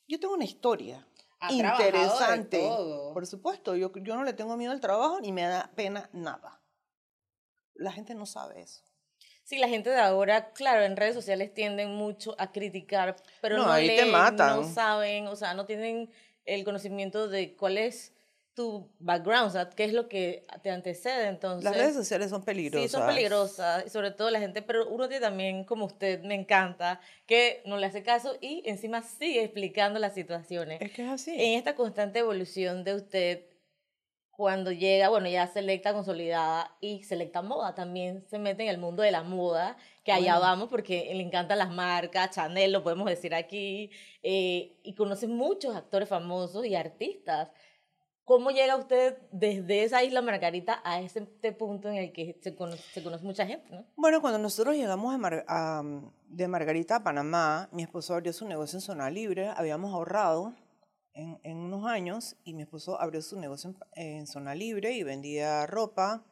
yo 0.08 0.20
tengo 0.20 0.34
una 0.34 0.44
historia 0.44 1.08
Ha 1.44 1.58
trabajado 1.58 1.78
de 1.80 1.86
interesante. 1.90 2.60
todo. 2.60 3.14
Por 3.14 3.28
supuesto, 3.28 3.76
yo, 3.76 3.92
yo 3.96 4.16
no 4.16 4.24
le 4.24 4.34
tengo 4.34 4.56
miedo 4.58 4.72
al 4.72 4.80
trabajo 4.80 5.20
ni 5.20 5.32
me 5.32 5.44
da 5.44 5.72
pena 5.76 6.10
nada. 6.14 6.62
La 7.76 7.92
gente 7.92 8.16
no 8.16 8.26
sabe 8.26 8.62
eso. 8.62 8.84
Sí, 9.44 9.58
la 9.58 9.68
gente 9.68 9.90
de 9.90 10.00
ahora, 10.00 10.54
claro, 10.54 10.84
en 10.84 10.96
redes 10.96 11.16
sociales 11.16 11.54
tienden 11.54 11.92
mucho 11.96 12.34
a 12.38 12.52
criticar, 12.52 13.18
pero 13.42 13.58
No, 13.58 13.66
no, 13.66 13.72
ahí 13.74 13.88
te 13.88 13.98
leen, 13.98 14.12
matan. 14.12 14.62
no 14.62 14.64
saben, 14.64 15.28
o 15.28 15.36
sea, 15.36 15.54
no 15.54 15.66
tienen 15.66 16.10
el 16.46 16.64
conocimiento 16.64 17.28
de 17.28 17.56
cuál 17.56 17.78
es 17.78 18.14
tu 18.56 18.92
background, 19.00 19.48
o 19.48 19.50
sea, 19.50 19.70
qué 19.70 19.84
es 19.86 19.94
lo 19.94 20.08
que 20.08 20.46
te 20.62 20.70
antecede. 20.70 21.28
Entonces, 21.28 21.64
Las 21.64 21.76
redes 21.76 21.96
sociales 21.96 22.30
son 22.30 22.42
Sí, 22.42 22.46
peligrosas. 22.46 22.92
son 22.92 23.08
peligrosas, 23.08 23.92
sobre 23.92 24.12
todo 24.12 24.30
la 24.30 24.40
gente, 24.40 24.62
pero 24.62 24.88
uno 24.90 25.08
tiene 25.10 25.26
también, 25.26 25.64
como 25.64 25.86
usted, 25.86 26.22
me 26.24 26.36
encanta, 26.36 27.00
que 27.26 27.62
no 27.66 27.78
le 27.78 27.88
hace 27.88 28.04
caso 28.04 28.36
y 28.42 28.62
encima 28.66 29.02
sigue 29.02 29.44
explicando 29.44 30.00
las 30.00 30.14
situaciones. 30.14 30.82
Es 30.82 30.92
que 30.92 31.04
es 31.04 31.10
así. 31.10 31.32
En 31.32 31.58
esta 31.58 31.76
constante 31.76 32.20
evolución 32.20 32.84
de 32.84 32.94
usted, 32.96 33.46
cuando 34.36 34.72
llega, 34.72 35.10
bueno, 35.10 35.30
ya 35.30 35.46
selecta 35.48 35.94
consolidada 35.94 36.76
y 36.82 37.04
selecta 37.04 37.44
moda, 37.44 37.76
también 37.76 38.26
se 38.28 38.40
mete 38.40 38.64
en 38.64 38.70
el 38.70 38.80
mundo 38.80 39.04
de 39.04 39.12
la 39.12 39.22
moda, 39.24 39.78
que 40.04 40.12
allá 40.12 40.34
Bueno. 40.38 40.42
vamos 40.42 40.70
porque 40.70 41.12
le 41.14 41.22
encantan 41.22 41.60
las 41.60 41.70
marcas, 41.70 42.32
Chanel, 42.32 42.72
lo 42.72 42.82
podemos 42.84 43.06
decir 43.08 43.36
aquí, 43.36 43.92
eh, 44.24 44.80
y 44.84 44.96
conoce 44.96 45.28
muchos 45.28 45.76
actores 45.76 46.10
famosos 46.10 46.66
y 46.66 46.74
artistas. 46.76 47.50
¿Cómo 48.26 48.52
llega 48.52 48.78
usted 48.78 49.18
desde 49.32 49.84
esa 49.84 50.02
isla 50.02 50.22
Margarita 50.22 50.82
a 50.86 51.02
este 51.02 51.52
punto 51.52 51.90
en 51.90 51.96
el 51.96 52.14
que 52.14 52.40
se 52.42 52.56
conoce, 52.56 52.82
se 52.94 53.04
conoce 53.04 53.26
mucha 53.26 53.46
gente, 53.46 53.70
no? 53.70 53.86
Bueno, 53.98 54.22
cuando 54.22 54.40
nosotros 54.40 54.76
llegamos 54.76 55.12
de, 55.12 55.18
Mar- 55.18 55.46
a, 55.48 55.84
de 56.30 56.48
Margarita 56.48 56.98
a 56.98 57.04
Panamá, 57.04 57.68
mi 57.74 57.84
esposo 57.84 58.14
abrió 58.14 58.32
su 58.32 58.48
negocio 58.48 58.78
en 58.78 58.82
zona 58.82 59.10
libre, 59.10 59.50
habíamos 59.50 59.94
ahorrado 59.94 60.54
en, 61.14 61.38
en 61.44 61.58
unos 61.58 61.86
años 61.86 62.38
y 62.46 62.54
mi 62.54 62.62
esposo 62.64 63.00
abrió 63.02 63.22
su 63.22 63.38
negocio 63.38 63.76
en, 63.96 64.20
en 64.20 64.28
zona 64.28 64.56
libre 64.56 64.94
y 64.94 65.04
vendía 65.04 65.66
ropa. 65.66 66.24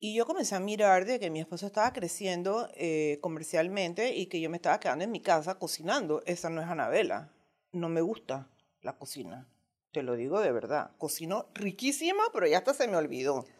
Y 0.00 0.16
yo 0.16 0.26
comencé 0.26 0.54
a 0.56 0.60
mirar 0.60 1.04
de 1.04 1.18
que 1.20 1.30
mi 1.30 1.40
esposo 1.40 1.66
estaba 1.66 1.92
creciendo 1.92 2.68
eh, 2.74 3.18
comercialmente 3.20 4.14
y 4.16 4.26
que 4.26 4.40
yo 4.40 4.50
me 4.50 4.56
estaba 4.56 4.78
quedando 4.80 5.04
en 5.04 5.10
mi 5.12 5.20
casa 5.20 5.58
cocinando. 5.58 6.22
Esa 6.26 6.50
no 6.50 6.60
es 6.60 6.68
Anabela. 6.68 7.32
No 7.72 7.88
me 7.88 8.00
gusta 8.00 8.48
la 8.80 8.96
cocina. 8.96 9.48
Te 9.92 10.02
lo 10.02 10.16
digo 10.16 10.40
de 10.40 10.52
verdad. 10.52 10.90
Cocino 10.98 11.48
riquísima, 11.54 12.24
pero 12.32 12.46
ya 12.46 12.58
hasta 12.58 12.74
se 12.74 12.88
me 12.88 12.96
olvidó. 12.96 13.44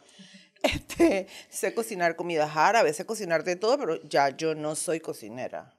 Este, 0.61 1.27
sé 1.49 1.73
cocinar 1.73 2.17
comidas 2.17 2.51
árabes, 2.57 2.97
sé 2.97 3.05
cocinar 3.05 3.45
de 3.45 3.55
todo, 3.55 3.77
pero 3.77 4.01
ya 4.03 4.27
yo 4.35 4.55
no 4.55 4.75
soy 4.75 4.99
cocinera. 4.99 5.73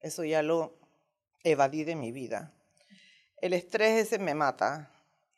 Eso 0.00 0.22
ya 0.22 0.42
lo 0.42 0.78
evadí 1.44 1.84
de 1.84 1.96
mi 1.96 2.12
vida. 2.12 2.52
El 3.40 3.54
estrés 3.54 4.06
ese 4.06 4.18
me 4.18 4.34
mata. 4.34 4.92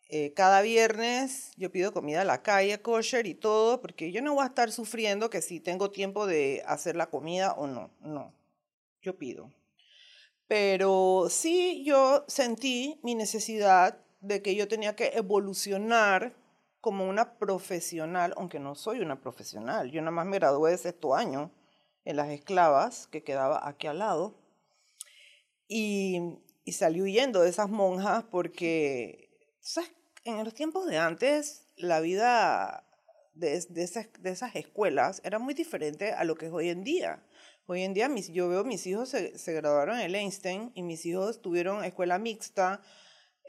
Eh, 0.09 0.33
cada 0.35 0.61
viernes 0.61 1.53
yo 1.57 1.71
pido 1.71 1.93
comida 1.93 2.23
a 2.23 2.25
la 2.25 2.43
calle, 2.43 2.83
kosher 2.83 3.29
y 3.29 3.35
todo, 3.35 3.81
porque 3.81 4.11
yo 4.11 4.23
no 4.23 4.35
voy 4.35 4.43
a 4.43 4.49
estar 4.49 4.73
sufriendo 4.73 5.31
que 5.31 5.41
si 5.41 5.61
tengo 5.61 5.93
tiempo 5.93 6.27
de 6.27 6.65
hacer 6.67 6.97
la 6.97 7.11
comida 7.11 7.53
o 7.53 7.69
no. 7.69 7.93
No, 8.01 8.35
yo 9.01 9.17
pido. 9.17 9.53
Pero 10.49 11.29
sí 11.31 11.85
yo 11.85 12.25
sentí 12.27 12.99
mi 13.05 13.15
necesidad 13.15 14.05
de 14.21 14.43
que 14.43 14.55
yo 14.55 14.69
tenía 14.69 14.97
que 14.97 15.13
evolucionar 15.15 16.35
como 16.81 17.09
una 17.09 17.39
profesional, 17.39 18.35
aunque 18.37 18.59
no 18.59 18.75
soy 18.75 19.01
una 19.01 19.21
profesional. 19.21 19.91
Yo 19.91 20.01
nada 20.01 20.13
más 20.13 20.27
me 20.27 20.39
gradué 20.39 20.71
de 20.71 20.79
sexto 20.79 21.15
año 21.15 21.51
en 22.05 22.17
las 22.17 22.29
esclavas, 22.29 23.07
que 23.07 23.23
quedaba 23.23 23.67
aquí 23.69 23.87
al 23.87 23.99
lado. 23.99 24.35
Y, 25.69 26.39
y 26.65 26.73
salí 26.73 27.03
huyendo 27.03 27.43
de 27.43 27.51
esas 27.51 27.69
monjas 27.69 28.25
porque, 28.25 29.31
¿sabes? 29.61 29.93
En 30.25 30.45
los 30.45 30.55
tiempos 30.55 30.87
de 30.87 30.99
antes, 30.99 31.67
la 31.77 32.01
vida 32.01 32.85
de, 33.35 33.61
de 33.69 33.83
esas, 33.83 34.09
de 34.19 34.31
esas 34.31 34.55
escuelas 34.57 35.21
era 35.25 35.39
muy 35.39 35.55
diferente 35.55 36.13
a 36.13 36.25
lo 36.25 36.35
que 36.35 36.47
es 36.47 36.53
hoy 36.53 36.69
en 36.69 36.85
día. 36.85 37.23
Hoy 37.67 37.83
en 37.83 37.95
día 37.95 38.09
mis, 38.09 38.29
yo 38.33 38.49
veo 38.49 38.65
mis 38.65 38.87
hijos 38.87 39.11
se, 39.11 39.39
se 39.39 39.53
graduaron 39.53 39.99
en 40.01 40.07
el 40.07 40.15
Einstein 40.15 40.73
y 40.75 40.83
mis 40.83 41.07
hijos 41.07 41.41
tuvieron 41.41 41.85
escuela 41.85 42.19
mixta. 42.19 42.83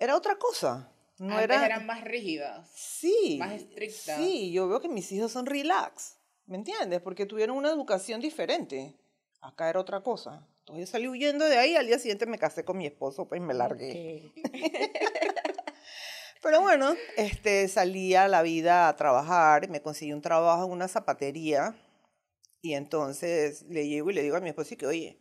Era 0.02 0.16
otra 0.16 0.40
cosa. 0.40 0.92
No 1.20 1.36
Antes 1.36 1.44
era, 1.44 1.64
eran 1.64 1.86
más 1.86 2.04
rígidas. 2.04 2.68
Sí. 2.74 3.36
más 3.38 3.52
estrictas. 3.52 4.18
Sí, 4.18 4.52
yo 4.52 4.68
veo 4.68 4.82
que 4.82 4.90
mis 4.90 5.12
hijos 5.12 5.32
son 5.32 5.46
relax, 5.46 6.18
¿me 6.48 6.58
entiendes? 6.58 7.02
Porque 7.02 7.28
tuvieron 7.28 7.56
una 7.56 7.70
educación 7.70 8.20
diferente. 8.20 8.96
Acá 9.42 9.70
era 9.70 9.80
otra 9.80 10.02
cosa. 10.02 10.48
Entonces 10.62 10.88
yo 10.88 10.92
salí 10.92 11.08
huyendo 11.08 11.46
de 11.46 11.60
ahí, 11.60 11.76
al 11.76 11.86
día 11.86 12.00
siguiente 12.00 12.26
me 12.26 12.40
casé 12.40 12.66
con 12.66 12.80
mi 12.80 12.88
esposo, 12.88 13.28
pues 13.28 13.42
me 13.42 13.54
largué. 13.54 14.32
Pero 16.42 16.62
bueno, 16.62 16.96
este, 17.16 17.68
salí 17.68 18.16
a 18.16 18.28
la 18.28 18.42
vida 18.42 18.90
a 18.90 18.96
trabajar, 18.96 19.70
me 19.70 19.84
conseguí 19.84 20.14
un 20.14 20.24
trabajo 20.24 20.66
en 20.66 20.72
una 20.72 20.88
zapatería 20.88 21.76
y 22.64 22.74
entonces 22.74 23.62
le 23.70 23.88
llego 23.88 24.10
y 24.10 24.16
le 24.16 24.24
digo 24.24 24.36
a 24.36 24.42
mi 24.42 24.50
esposo 24.50 24.76
que, 24.76 24.88
oye, 24.88 25.21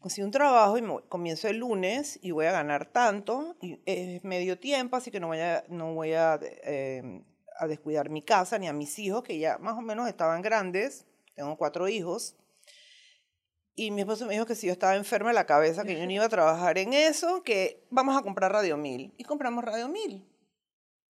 conseguí 0.00 0.24
un 0.24 0.30
trabajo 0.30 0.78
y 0.78 0.82
comienzo 1.08 1.48
el 1.48 1.58
lunes 1.58 2.18
y 2.22 2.30
voy 2.30 2.46
a 2.46 2.52
ganar 2.52 2.86
tanto, 2.86 3.56
es 3.84 4.22
medio 4.24 4.58
tiempo, 4.58 4.96
así 4.96 5.10
que 5.10 5.20
no 5.20 5.28
voy 5.28 5.40
a, 5.40 5.64
no 5.68 6.04
eh, 6.04 7.22
a 7.58 7.66
descuidar 7.66 8.08
mi 8.10 8.22
casa 8.22 8.58
ni 8.58 8.68
a 8.68 8.72
mis 8.72 8.98
hijos, 8.98 9.22
que 9.22 9.38
ya 9.38 9.58
más 9.58 9.76
o 9.76 9.82
menos 9.82 10.08
estaban 10.08 10.42
grandes, 10.42 11.06
tengo 11.34 11.56
cuatro 11.56 11.88
hijos. 11.88 12.36
Y 13.74 13.92
mi 13.92 14.00
esposo 14.00 14.26
me 14.26 14.32
dijo 14.32 14.44
que 14.44 14.56
si 14.56 14.66
yo 14.66 14.72
estaba 14.72 14.96
enferma 14.96 15.28
de 15.28 15.34
la 15.34 15.46
cabeza, 15.46 15.84
que 15.84 15.96
yo 15.96 16.04
no 16.04 16.10
iba 16.10 16.24
a 16.24 16.28
trabajar 16.28 16.78
en 16.78 16.92
eso, 16.92 17.44
que 17.44 17.86
vamos 17.90 18.16
a 18.16 18.22
comprar 18.22 18.50
Radio 18.50 18.76
1000. 18.76 19.14
Y 19.16 19.22
compramos 19.22 19.64
Radio 19.64 19.88
1000. 19.88 20.26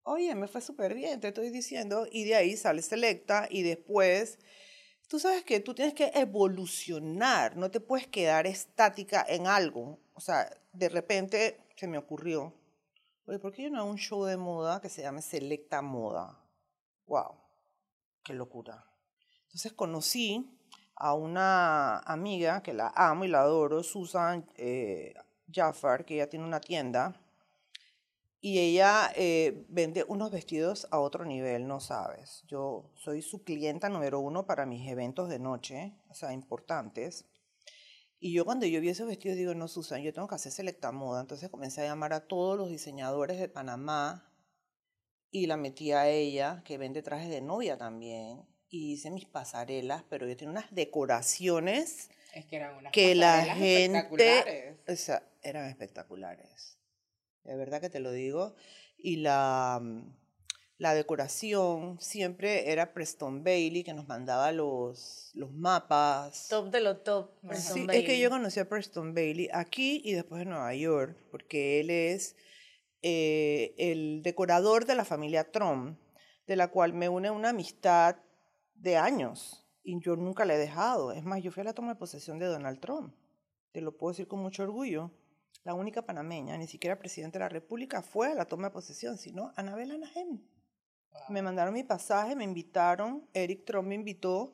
Oye, 0.03 0.35
me 0.35 0.47
fue 0.47 0.61
súper 0.61 0.93
bien, 0.93 1.19
te 1.19 1.29
estoy 1.29 1.49
diciendo. 1.49 2.07
Y 2.11 2.25
de 2.25 2.35
ahí 2.35 2.55
sale 2.55 2.83
Selecta 2.83 3.47
y 3.49 3.63
después, 3.63 4.37
tú 5.09 5.19
sabes 5.19 5.43
que 5.43 5.59
tú 5.59 5.73
tienes 5.73 5.95
que 5.95 6.11
evolucionar, 6.13 7.57
no 7.57 7.69
te 7.71 7.81
puedes 7.81 8.07
quedar 8.07 8.45
estática 8.45 9.25
en 9.27 9.47
algo. 9.47 9.99
O 10.13 10.21
sea, 10.21 10.49
de 10.71 10.87
repente 10.87 11.67
se 11.75 11.87
me 11.87 11.97
ocurrió, 11.97 12.53
oye, 13.25 13.39
¿por 13.39 13.51
qué 13.51 13.63
yo 13.63 13.71
no 13.71 13.79
hago 13.79 13.89
un 13.89 13.97
show 13.97 14.23
de 14.23 14.37
moda 14.37 14.79
que 14.79 14.87
se 14.87 15.01
llame 15.01 15.21
Selecta 15.21 15.81
Moda? 15.81 16.39
¡Wow! 17.07 17.35
¡Qué 18.23 18.33
locura! 18.33 18.85
Entonces 19.45 19.73
conocí 19.73 20.47
a 20.95 21.15
una 21.15 21.99
amiga 21.99 22.61
que 22.61 22.73
la 22.73 22.93
amo 22.95 23.25
y 23.25 23.29
la 23.29 23.41
adoro, 23.41 23.81
Susan 23.81 24.45
eh, 24.57 25.15
Jaffar, 25.51 26.05
que 26.05 26.15
ella 26.15 26.29
tiene 26.29 26.45
una 26.45 26.61
tienda 26.61 27.19
y 28.41 28.59
ella 28.59 29.11
eh, 29.15 29.65
vende 29.67 30.05
unos 30.07 30.31
vestidos 30.31 30.87
a 30.91 30.99
otro 30.99 31.25
nivel, 31.25 31.67
no 31.67 31.81
sabes. 31.81 32.43
Yo 32.47 32.89
soy 32.95 33.21
su 33.21 33.43
clienta 33.43 33.89
número 33.89 34.21
uno 34.21 34.45
para 34.45 34.65
mis 34.65 34.89
eventos 34.89 35.27
de 35.27 35.39
noche, 35.39 35.97
o 36.07 36.13
sea, 36.13 36.31
importantes. 36.31 37.25
Y 38.17 38.33
yo 38.33 38.45
cuando 38.45 38.65
yo 38.65 38.79
vi 38.79 38.89
esos 38.89 39.07
vestidos 39.07 39.37
digo, 39.37 39.53
no, 39.55 39.67
Susan, 39.67 40.01
yo 40.01 40.13
tengo 40.13 40.27
que 40.27 40.35
hacer 40.35 40.53
selecta 40.53 40.91
moda. 40.91 41.21
Entonces 41.21 41.49
comencé 41.49 41.81
a 41.81 41.85
llamar 41.85 42.13
a 42.13 42.27
todos 42.27 42.57
los 42.57 42.69
diseñadores 42.69 43.39
de 43.39 43.49
Panamá 43.49 44.31
y 45.31 45.47
la 45.47 45.57
metí 45.57 45.91
a 45.91 46.07
ella, 46.07 46.63
que 46.65 46.77
vende 46.77 47.01
trajes 47.01 47.29
de 47.29 47.41
novia 47.41 47.77
también. 47.77 48.45
Y 48.69 48.93
hice 48.93 49.11
mis 49.11 49.25
pasarelas, 49.25 50.03
pero 50.09 50.27
yo 50.27 50.37
tenía 50.37 50.51
unas 50.51 50.73
decoraciones 50.73 52.09
es 52.33 52.45
que, 52.45 52.57
eran 52.57 52.75
unas 52.75 52.93
que 52.93 53.15
la 53.15 53.43
gente... 53.43 54.77
O 54.87 54.95
sea, 54.95 55.23
eran 55.41 55.65
espectaculares 55.65 56.78
de 57.43 57.55
verdad 57.55 57.81
que 57.81 57.89
te 57.89 57.99
lo 57.99 58.11
digo. 58.11 58.55
Y 58.97 59.17
la, 59.17 59.79
mm, 59.81 60.19
la 60.79 60.93
decoración 60.93 61.99
siempre 61.99 62.71
era 62.71 62.93
Preston 62.93 63.43
Bailey, 63.43 63.83
que 63.83 63.93
nos 63.93 64.07
mandaba 64.07 64.51
los, 64.53 65.31
los 65.33 65.51
mapas. 65.51 66.47
Top 66.47 66.71
de 66.71 66.79
lo 66.79 66.97
top. 66.97 67.31
sí, 67.53 67.85
es 67.91 68.05
que 68.05 68.17
yo 68.17 68.29
conocí 68.29 68.61
a 68.61 68.69
Preston 68.69 69.13
Bailey 69.13 69.49
aquí 69.51 70.01
y 70.05 70.13
después 70.13 70.41
en 70.41 70.49
Nueva 70.49 70.73
York, 70.73 71.17
porque 71.31 71.81
él 71.81 71.89
es 71.89 72.37
eh, 73.01 73.75
el 73.77 74.21
decorador 74.23 74.85
de 74.85 74.95
la 74.95 75.03
familia 75.03 75.51
Trump, 75.51 75.99
de 76.47 76.55
la 76.55 76.69
cual 76.69 76.93
me 76.93 77.09
une 77.09 77.29
una 77.29 77.49
amistad 77.49 78.15
de 78.73 78.95
años. 78.95 79.65
Y 79.83 79.99
yo 80.01 80.15
nunca 80.15 80.45
le 80.45 80.55
he 80.55 80.57
dejado. 80.57 81.11
Es 81.11 81.23
más, 81.23 81.43
yo 81.43 81.51
fui 81.51 81.61
a 81.61 81.65
la 81.65 81.73
toma 81.73 81.89
de 81.89 81.99
posesión 81.99 82.39
de 82.39 82.45
Donald 82.45 82.79
Trump. 82.79 83.13
Te 83.73 83.81
lo 83.81 83.97
puedo 83.97 84.11
decir 84.11 84.27
con 84.27 84.39
mucho 84.39 84.63
orgullo 84.63 85.11
la 85.63 85.73
única 85.73 86.01
panameña, 86.01 86.57
ni 86.57 86.67
siquiera 86.67 86.97
presidente 86.97 87.37
de 87.37 87.45
la 87.45 87.49
República, 87.49 88.01
fue 88.01 88.31
a 88.31 88.35
la 88.35 88.45
toma 88.45 88.67
de 88.67 88.73
posesión, 88.73 89.17
sino 89.17 89.51
Anabel 89.55 89.91
Anahem. 89.91 90.41
Me 91.27 91.41
mandaron 91.41 91.73
mi 91.73 91.83
pasaje, 91.83 92.35
me 92.35 92.43
invitaron, 92.43 93.27
Eric 93.33 93.65
Trump 93.65 93.87
me 93.87 93.95
invitó, 93.95 94.53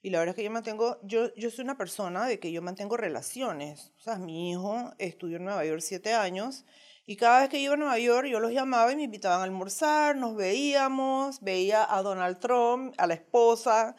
y 0.00 0.10
la 0.10 0.20
verdad 0.20 0.32
es 0.32 0.36
que 0.36 0.44
yo 0.44 0.50
mantengo, 0.50 0.98
yo, 1.02 1.34
yo 1.34 1.50
soy 1.50 1.64
una 1.64 1.76
persona 1.76 2.26
de 2.26 2.38
que 2.40 2.52
yo 2.52 2.62
mantengo 2.62 2.96
relaciones. 2.96 3.92
O 3.98 4.00
sea, 4.00 4.16
mi 4.16 4.50
hijo 4.50 4.92
estudió 4.98 5.36
en 5.36 5.44
Nueva 5.44 5.64
York 5.64 5.80
siete 5.80 6.14
años, 6.14 6.64
y 7.04 7.16
cada 7.16 7.40
vez 7.40 7.48
que 7.50 7.58
iba 7.58 7.74
a 7.74 7.76
Nueva 7.76 7.98
York 7.98 8.28
yo 8.28 8.40
los 8.40 8.52
llamaba 8.52 8.92
y 8.92 8.96
me 8.96 9.02
invitaban 9.04 9.40
a 9.40 9.44
almorzar, 9.44 10.16
nos 10.16 10.34
veíamos, 10.34 11.40
veía 11.40 11.86
a 11.94 12.02
Donald 12.02 12.38
Trump, 12.38 12.94
a 12.96 13.06
la 13.06 13.14
esposa, 13.14 13.96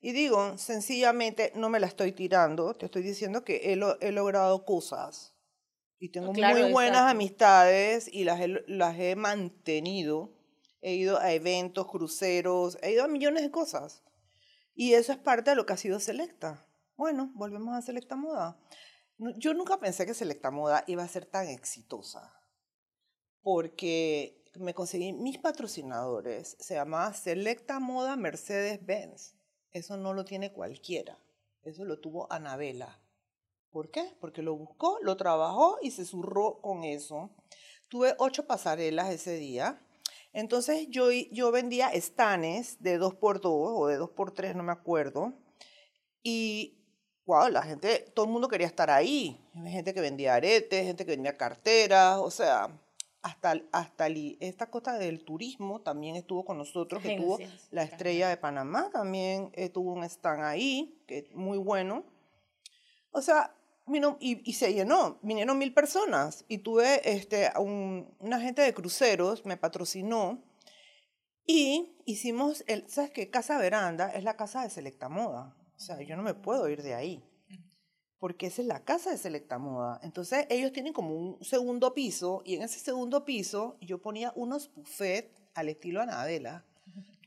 y 0.00 0.12
digo, 0.12 0.56
sencillamente 0.58 1.52
no 1.54 1.70
me 1.70 1.80
la 1.80 1.86
estoy 1.86 2.12
tirando, 2.12 2.74
te 2.74 2.86
estoy 2.86 3.02
diciendo 3.02 3.42
que 3.42 3.72
he, 3.72 4.06
he 4.06 4.12
logrado 4.12 4.64
cosas 4.64 5.34
y 5.98 6.10
tengo 6.10 6.32
muy 6.32 6.72
buenas 6.72 7.10
amistades 7.10 8.08
y 8.12 8.24
las 8.24 8.40
he, 8.40 8.48
las 8.66 8.98
he 8.98 9.16
mantenido. 9.16 10.32
He 10.80 10.94
ido 10.94 11.18
a 11.18 11.32
eventos, 11.32 11.88
cruceros, 11.88 12.78
he 12.82 12.92
ido 12.92 13.04
a 13.04 13.08
millones 13.08 13.42
de 13.42 13.50
cosas. 13.50 14.04
Y 14.74 14.94
eso 14.94 15.10
es 15.10 15.18
parte 15.18 15.50
de 15.50 15.56
lo 15.56 15.66
que 15.66 15.72
ha 15.72 15.76
sido 15.76 15.98
Selecta. 15.98 16.64
Bueno, 16.96 17.32
volvemos 17.34 17.74
a 17.74 17.82
Selecta 17.82 18.14
Moda. 18.14 18.60
Yo 19.36 19.54
nunca 19.54 19.80
pensé 19.80 20.06
que 20.06 20.14
Selecta 20.14 20.52
Moda 20.52 20.84
iba 20.86 21.02
a 21.02 21.08
ser 21.08 21.26
tan 21.26 21.48
exitosa. 21.48 22.32
Porque 23.42 24.44
me 24.54 24.74
conseguí 24.74 25.12
mis 25.12 25.38
patrocinadores. 25.38 26.56
Se 26.60 26.74
llamaba 26.74 27.12
Selecta 27.12 27.80
Moda 27.80 28.14
Mercedes-Benz. 28.14 29.34
Eso 29.72 29.96
no 29.96 30.14
lo 30.14 30.24
tiene 30.24 30.52
cualquiera. 30.52 31.18
Eso 31.62 31.84
lo 31.84 31.98
tuvo 31.98 32.32
Anabela. 32.32 33.02
¿Por 33.78 33.92
qué? 33.92 34.12
Porque 34.20 34.42
lo 34.42 34.56
buscó, 34.56 34.98
lo 35.02 35.16
trabajó 35.16 35.78
y 35.80 35.92
se 35.92 36.04
zurró 36.04 36.60
con 36.60 36.82
eso. 36.82 37.30
Tuve 37.86 38.16
ocho 38.18 38.44
pasarelas 38.44 39.08
ese 39.10 39.34
día. 39.34 39.80
Entonces 40.32 40.88
yo, 40.90 41.12
yo 41.12 41.52
vendía 41.52 41.86
estanes 41.90 42.82
de 42.82 42.98
dos 42.98 43.14
por 43.14 43.40
dos 43.40 43.70
o 43.76 43.86
de 43.86 43.94
dos 43.94 44.10
por 44.10 44.32
tres, 44.32 44.56
no 44.56 44.64
me 44.64 44.72
acuerdo. 44.72 45.32
Y, 46.24 46.76
wow, 47.24 47.50
la 47.50 47.62
gente, 47.62 48.10
todo 48.16 48.26
el 48.26 48.32
mundo 48.32 48.48
quería 48.48 48.66
estar 48.66 48.90
ahí. 48.90 49.40
Gente 49.54 49.94
que 49.94 50.00
vendía 50.00 50.34
aretes, 50.34 50.84
gente 50.84 51.04
que 51.04 51.12
vendía 51.12 51.36
carteras, 51.36 52.18
o 52.18 52.32
sea, 52.32 52.76
hasta, 53.22 53.62
hasta 53.70 54.08
esta 54.40 54.72
cosa 54.72 54.98
del 54.98 55.24
turismo 55.24 55.82
también 55.82 56.16
estuvo 56.16 56.44
con 56.44 56.58
nosotros, 56.58 57.00
que 57.00 57.16
tuvo 57.16 57.38
la 57.70 57.84
estrella 57.84 58.28
de 58.28 58.38
Panamá, 58.38 58.90
también 58.92 59.52
eh, 59.52 59.68
tuvo 59.68 59.92
un 59.92 60.02
stand 60.02 60.42
ahí, 60.42 61.00
que 61.06 61.18
es 61.18 61.32
muy 61.32 61.58
bueno. 61.58 62.04
O 63.10 63.22
sea, 63.22 63.54
y, 64.20 64.52
se 64.52 64.74
llenó, 64.74 65.18
vinieron 65.22 65.58
mil 65.58 65.72
personas 65.74 66.44
y 66.48 66.58
tuve 66.58 67.00
este, 67.10 67.50
un, 67.58 68.14
agente 68.32 68.62
de 68.62 68.74
cruceros, 68.74 69.44
me 69.44 69.56
patrocinó 69.56 70.42
y 71.46 71.96
hicimos, 72.04 72.64
el, 72.66 72.88
¿sabes 72.88 73.10
qué? 73.10 73.30
Casa 73.30 73.58
Veranda 73.58 74.12
es 74.12 74.24
la 74.24 74.36
casa 74.36 74.62
de 74.62 74.70
Selecta 74.70 75.08
Moda. 75.08 75.56
O 75.76 75.80
sea, 75.80 76.00
yo 76.02 76.16
no 76.16 76.22
me 76.22 76.34
puedo 76.34 76.68
ir 76.68 76.82
de 76.82 76.94
ahí 76.94 77.24
porque 78.18 78.46
esa 78.46 78.62
es 78.62 78.68
la 78.68 78.84
casa 78.84 79.10
de 79.10 79.18
Selecta 79.18 79.58
Moda. 79.58 80.00
Entonces 80.02 80.46
ellos 80.50 80.72
tienen 80.72 80.92
como 80.92 81.14
un 81.14 81.44
segundo 81.44 81.94
piso 81.94 82.42
y 82.44 82.56
en 82.56 82.62
ese 82.62 82.80
segundo 82.80 83.24
piso 83.24 83.78
yo 83.80 84.02
ponía 84.02 84.32
unos 84.34 84.72
buffets 84.74 85.40
al 85.54 85.68
estilo 85.68 86.00
Anabela. 86.00 86.64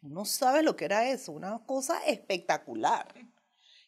no 0.02 0.26
sabes 0.26 0.64
lo 0.64 0.76
que 0.76 0.86
era 0.86 1.10
eso, 1.10 1.32
una 1.32 1.60
cosa 1.66 2.04
espectacular. 2.06 3.08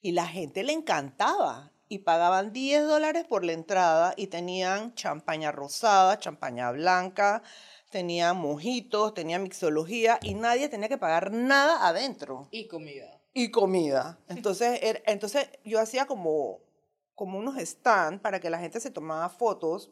Y 0.01 0.12
la 0.12 0.27
gente 0.27 0.63
le 0.63 0.74
encantaba 0.74 1.73
y 1.90 2.00
pagaban 2.00 2.54
10 2.54 2.88
dólares 2.88 3.25
por 3.25 3.44
la 3.44 3.54
entrada 3.54 4.13
y 4.18 4.28
tenían 4.28 4.96
champaña 4.96 5.52
rosada, 5.52 6.20
champaña 6.20 6.72
blanca, 6.72 7.44
tenían 7.90 8.38
mojitos, 8.38 9.13
tenían 9.13 9.44
mixología 9.44 10.20
y 10.22 10.34
nadie 10.34 10.70
tenía 10.70 10.90
que 10.90 10.98
pagar 10.98 11.32
nada 11.32 11.88
adentro. 11.88 12.48
Y 12.52 12.68
comida. 12.68 13.22
Y 13.34 13.52
comida. 13.52 14.20
Entonces, 14.28 14.80
entonces 15.06 15.50
yo 15.63 15.80
hacía 15.80 16.06
como, 16.06 16.60
como 17.16 17.38
unos 17.38 17.58
stands 17.58 18.22
para 18.22 18.40
que 18.40 18.50
la 18.50 18.60
gente 18.60 18.80
se 18.80 18.92
tomara 18.92 19.30
fotos 19.30 19.92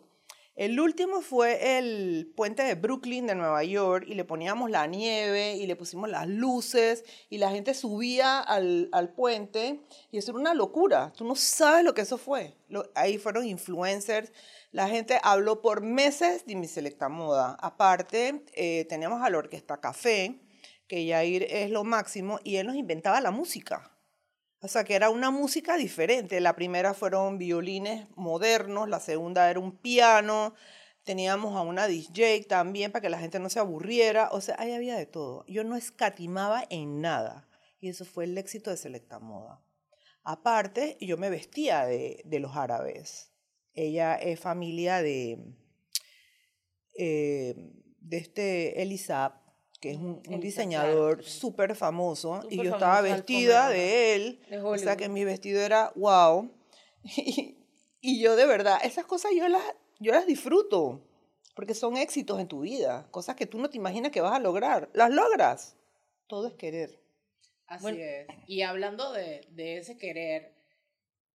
el 0.56 0.80
último 0.80 1.22
fue 1.22 1.78
el 1.78 2.32
puente 2.36 2.64
de 2.64 2.76
Brooklyn 2.76 3.26
de 3.26 3.36
Nueva 3.36 3.64
York 3.64 4.06
y 4.08 4.16
le 4.16 4.26
poníamos 4.26 4.70
la 4.70 4.86
nieve 4.86 5.56
y 5.56 5.66
le 5.66 5.78
pusimos 5.78 6.10
las 6.10 6.28
luces 6.28 7.06
y 7.30 7.38
la 7.38 7.52
gente 7.52 7.74
subía 7.74 8.40
al, 8.40 9.14
puente 9.16 9.80
y 10.12 10.18
eso 10.18 10.32
era 10.32 10.40
una 10.40 10.54
locura. 10.54 11.14
Tú 11.16 11.24
no 11.24 11.36
sabes 11.36 11.86
lo 11.86 11.94
que 11.94 12.02
eso 12.02 12.18
fue. 12.18 12.54
ahí 12.96 13.18
fueron 13.18 13.46
influencers. 13.46 14.34
La 14.72 14.90
gente 14.90 15.20
habló 15.24 15.62
por 15.62 15.82
meses 15.82 16.46
de 16.46 16.56
mi 16.56 16.68
selecta 16.68 17.08
moda. 17.08 17.58
Aparte, 17.62 18.44
eh, 18.54 18.86
teníamos 18.90 19.22
a 19.22 19.30
la 19.30 19.38
Orquesta 19.38 19.80
Café, 19.80 20.42
que 20.88 21.06
Yair 21.06 21.44
es 21.50 21.72
lo 21.72 21.84
máximo, 21.86 22.40
y 22.44 22.58
él 22.58 22.68
nos 22.68 22.76
inventaba 22.76 23.22
la 23.22 23.32
música. 23.32 23.91
O 24.64 24.68
sea, 24.68 24.84
que 24.84 24.94
era 24.94 25.10
una 25.10 25.32
música 25.32 25.76
diferente. 25.76 26.40
La 26.40 26.56
primera 26.56 26.94
fueron 26.94 27.40
violines 27.40 28.08
modernos, 28.16 28.88
la 28.88 29.00
segunda 29.00 29.50
era 29.50 29.60
un 29.60 29.76
piano, 29.76 30.54
teníamos 31.04 31.56
a 31.56 31.62
una 31.62 31.88
DJ 31.88 32.44
también 32.44 32.92
para 32.92 33.02
que 33.02 33.10
la 33.10 33.20
gente 33.20 33.40
no 33.40 33.50
se 33.50 33.60
aburriera. 33.60 34.30
O 34.32 34.40
sea, 34.40 34.56
ahí 34.60 34.72
había 34.72 34.96
de 34.96 35.08
todo. 35.08 35.44
Yo 35.48 35.64
no 35.64 35.76
escatimaba 35.76 36.64
en 36.70 37.02
nada. 37.02 37.50
Y 37.80 37.90
eso 37.90 38.06
fue 38.06 38.26
el 38.26 38.38
éxito 38.38 38.70
de 38.70 38.78
Selecta 38.78 39.20
Moda. 39.20 39.64
Aparte, 40.24 40.98
yo 41.02 41.18
me 41.18 41.32
vestía 41.32 41.86
de, 41.86 42.24
los 42.40 42.56
árabes. 42.56 43.34
Ella 43.74 44.14
es 44.14 44.40
familia 44.40 45.02
de, 45.02 45.56
eh, 46.96 47.56
de 48.00 48.18
este 48.18 48.84
Elisab, 48.84 49.41
que 49.82 49.92
es 49.92 49.98
un, 49.98 50.22
diseñador 50.40 51.24
súper 51.24 51.76
famoso, 51.76 52.42
y 52.50 52.64
yo 52.64 52.74
estaba 52.74 53.02
vestida 53.02 53.70
de 53.70 54.16
él, 54.16 54.40
de 54.50 54.62
o 54.62 54.78
sea 54.78 54.96
que 54.96 55.10
mi 55.10 55.26
vestido 55.26 55.60
era 55.60 55.92
wow, 55.96 56.50
y, 57.04 57.58
y 58.00 58.22
yo 58.22 58.36
de 58.36 58.46
verdad, 58.46 58.80
esas 58.84 59.06
cosas 59.06 59.32
yo 59.36 59.48
las, 59.50 59.64
yo 60.00 60.14
las 60.14 60.26
disfruto, 60.26 61.02
porque 61.56 61.74
son 61.74 61.98
éxitos 61.98 62.40
en 62.40 62.48
tu 62.48 62.62
vida, 62.62 63.08
cosas 63.12 63.36
que 63.36 63.46
tú 63.48 63.60
no 63.60 63.70
te 63.70 63.78
imaginas 63.78 64.12
que 64.12 64.22
vas 64.22 64.34
a 64.34 64.40
lograr, 64.40 64.90
las 64.94 65.10
logras, 65.12 65.76
todo 66.28 66.48
es 66.48 66.54
querer. 66.54 67.02
Así 67.68 67.84
Bueno. 67.84 68.00
es. 68.00 68.28
Y 68.48 68.62
hablando 68.62 69.12
de, 69.12 69.48
de 69.52 69.78
ese 69.78 69.98
querer, 69.98 70.54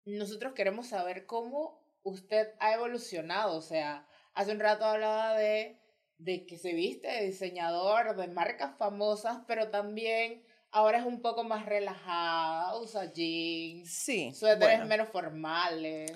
nosotros 0.04 0.52
queremos 0.54 0.86
saber 0.86 1.26
cómo 1.26 1.82
usted 2.02 2.54
ha 2.60 2.72
evolucionado. 2.74 3.56
O 3.56 3.62
sea, 3.62 4.06
hace 4.34 4.52
un 4.52 4.60
rato 4.60 4.84
hablaba 4.84 5.34
de, 5.34 5.78
de 6.18 6.46
que 6.46 6.58
se 6.58 6.72
viste 6.72 7.08
de 7.08 7.26
diseñador, 7.26 8.16
de 8.16 8.28
marcas 8.28 8.76
famosas, 8.78 9.38
pero 9.46 9.70
también 9.70 10.42
ahora 10.70 10.98
es 10.98 11.04
un 11.04 11.20
poco 11.20 11.44
más 11.44 11.66
relajada, 11.66 12.78
usa 12.78 13.12
jeans, 13.12 13.90
Sí, 13.90 14.32
suéteres 14.34 14.76
bueno. 14.78 14.86
menos 14.86 15.08
formales. 15.10 16.12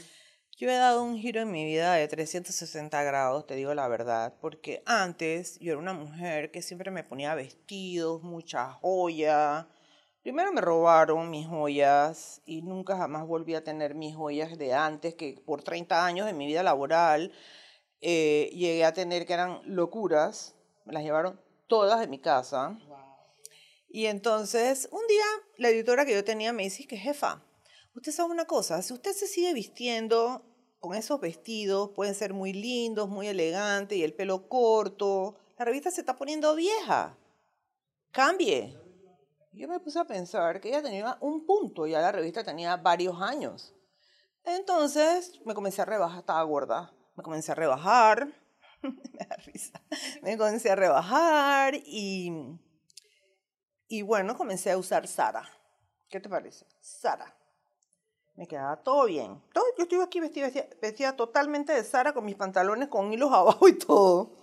Yo 0.57 0.69
he 0.69 0.75
dado 0.75 1.03
un 1.03 1.17
giro 1.17 1.41
en 1.41 1.51
mi 1.51 1.65
vida 1.65 1.95
de 1.95 2.07
360 2.07 3.03
grados, 3.03 3.47
te 3.47 3.55
digo 3.55 3.73
la 3.73 3.89
verdad, 3.89 4.35
porque 4.43 4.83
antes 4.85 5.59
yo 5.59 5.73
era 5.73 5.79
una 5.81 5.95
mujer 5.95 6.51
que 6.51 6.61
siempre 6.61 6.91
me 6.91 7.03
ponía 7.03 7.35
vestidos, 7.35 8.23
mucha 8.23 8.71
joya. 8.73 9.69
Primero 10.23 10.53
me 10.53 10.61
robaron 10.61 11.31
mis 11.31 11.47
joyas 11.47 12.43
y 12.45 12.61
nunca 12.61 12.99
jamás 12.99 13.27
volví 13.27 13.55
a 13.55 13.65
tener 13.65 13.95
mis 13.95 14.15
joyas 14.15 14.59
de 14.59 14.75
antes, 14.75 15.15
que 15.15 15.41
por 15.47 15.63
30 15.63 16.05
años 16.05 16.27
de 16.27 16.35
mi 16.35 16.47
vida 16.47 16.63
laboral 16.63 17.33
eh, 18.01 18.51
llegué 18.53 18.85
a 18.85 18.93
tener 18.93 19.27
que 19.27 19.35
eran 19.35 19.61
locuras. 19.65 20.55
Me 20.85 20.93
las 20.93 21.03
llevaron 21.03 21.41
todas 21.67 22.01
de 22.01 22.09
mi 22.09 22.19
casa. 22.19 22.79
Wow. 22.87 22.99
Y 23.89 24.07
entonces, 24.07 24.89
un 24.93 25.07
día, 25.09 25.25
la 25.59 25.69
editora 25.69 26.05
que 26.05 26.15
yo 26.15 26.25
tenía 26.25 26.53
me 26.53 26.63
dice 26.63 26.87
que, 26.87 26.97
jefa, 26.97 27.43
usted 27.95 28.13
sabe 28.13 28.31
una 28.31 28.45
cosa, 28.45 28.83
si 28.83 28.93
usted 28.93 29.13
se 29.13 29.27
sigue 29.27 29.53
vistiendo 29.53 30.45
con 30.79 30.95
esos 30.95 31.21
vestidos, 31.21 31.91
pueden 31.91 32.15
ser 32.15 32.33
muy 32.33 32.53
lindos, 32.53 33.09
muy 33.09 33.27
elegantes, 33.27 33.99
y 33.99 34.05
el 34.05 34.15
pelo 34.15 34.49
corto, 34.49 35.37
la 35.59 35.65
revista 35.65 35.91
se 35.91 36.01
está 36.01 36.17
poniendo 36.17 36.55
vieja. 36.55 37.19
Cambie. 38.13 38.79
Yo 39.53 39.67
me 39.67 39.81
puse 39.81 39.99
a 39.99 40.05
pensar 40.05 40.61
que 40.61 40.69
ella 40.69 40.83
tenía 40.83 41.19
un 41.21 41.45
punto, 41.45 41.87
ya 41.87 42.01
la 42.01 42.13
revista 42.13 42.45
tenía 42.45 42.77
varios 42.77 43.21
años. 43.21 43.75
Entonces, 44.45 45.41
me 45.45 45.55
comencé 45.55 45.83
a 45.83 45.85
rebajar, 45.85 46.21
estaba 46.21 46.43
gorda, 46.45 46.95
me 47.21 47.25
comencé 47.25 47.53
a 47.53 47.55
rebajar, 47.55 48.29
me 48.83 49.27
da 49.29 49.37
risa, 49.45 49.83
me 50.23 50.39
comencé 50.39 50.71
a 50.71 50.75
rebajar 50.75 51.75
y 51.75 52.59
y 53.89 54.03
bueno, 54.03 54.39
comencé 54.39 54.71
a 54.71 54.79
usar 54.79 55.07
Sara. 55.07 55.43
¿Qué 56.09 56.19
te 56.19 56.31
parece? 56.31 56.65
Sara. 56.81 57.37
Me 58.37 58.47
quedaba 58.47 58.83
todo 58.83 59.05
bien. 59.05 59.43
Todo, 59.53 59.65
yo 59.77 59.83
estuve 59.83 60.05
aquí 60.05 60.21
vestida, 60.21 60.49
vestida, 60.81 61.17
totalmente 61.17 61.75
de 61.75 61.85
Sara 61.85 62.15
con 62.15 62.25
mis 62.25 62.37
pantalones 62.37 62.89
con 62.89 63.13
hilos 63.13 63.33
abajo 63.35 63.69
y 63.69 63.77
todo. 63.77 64.37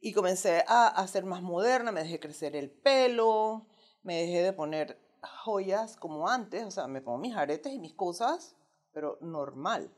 Y 0.00 0.14
comencé 0.14 0.64
a, 0.68 0.86
a 0.86 1.06
ser 1.08 1.24
más 1.24 1.42
moderna, 1.42 1.92
me 1.92 2.02
dejé 2.02 2.18
crecer 2.18 2.56
el 2.56 2.70
pelo, 2.70 3.66
me 4.02 4.22
dejé 4.22 4.42
de 4.42 4.52
poner 4.54 4.98
joyas 5.42 5.96
como 5.96 6.28
antes, 6.28 6.64
o 6.64 6.70
sea, 6.70 6.86
me 6.86 7.02
pongo 7.02 7.18
mis 7.18 7.36
aretes 7.36 7.74
y 7.74 7.78
mis 7.78 7.92
cosas, 7.92 8.56
pero 8.92 9.18
normal. 9.20 9.92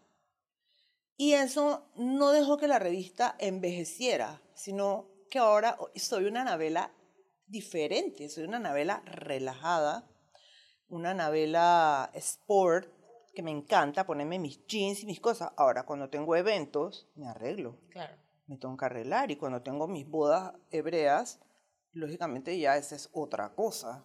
Y 1.20 1.32
eso 1.32 1.90
no 1.96 2.30
dejó 2.30 2.58
que 2.58 2.68
la 2.68 2.78
revista 2.78 3.34
envejeciera, 3.40 4.40
sino 4.54 5.08
que 5.28 5.40
ahora 5.40 5.76
soy 5.96 6.26
una 6.26 6.44
novela 6.44 6.92
diferente, 7.48 8.28
soy 8.28 8.44
una 8.44 8.60
novela 8.60 9.02
relajada, 9.04 10.08
una 10.88 11.14
novela 11.14 12.08
sport, 12.14 12.88
que 13.34 13.42
me 13.42 13.50
encanta 13.50 14.06
ponerme 14.06 14.38
mis 14.38 14.64
jeans 14.66 15.02
y 15.02 15.06
mis 15.06 15.18
cosas. 15.20 15.50
Ahora, 15.56 15.84
cuando 15.84 16.08
tengo 16.08 16.36
eventos, 16.36 17.08
me 17.16 17.26
arreglo, 17.26 17.80
Claro. 17.90 18.14
me 18.46 18.56
tengo 18.56 18.76
que 18.76 18.84
arreglar 18.84 19.32
y 19.32 19.36
cuando 19.36 19.60
tengo 19.62 19.88
mis 19.88 20.08
bodas 20.08 20.54
hebreas, 20.70 21.40
lógicamente 21.92 22.56
ya 22.56 22.76
esa 22.76 22.94
es 22.94 23.10
otra 23.12 23.54
cosa. 23.56 24.04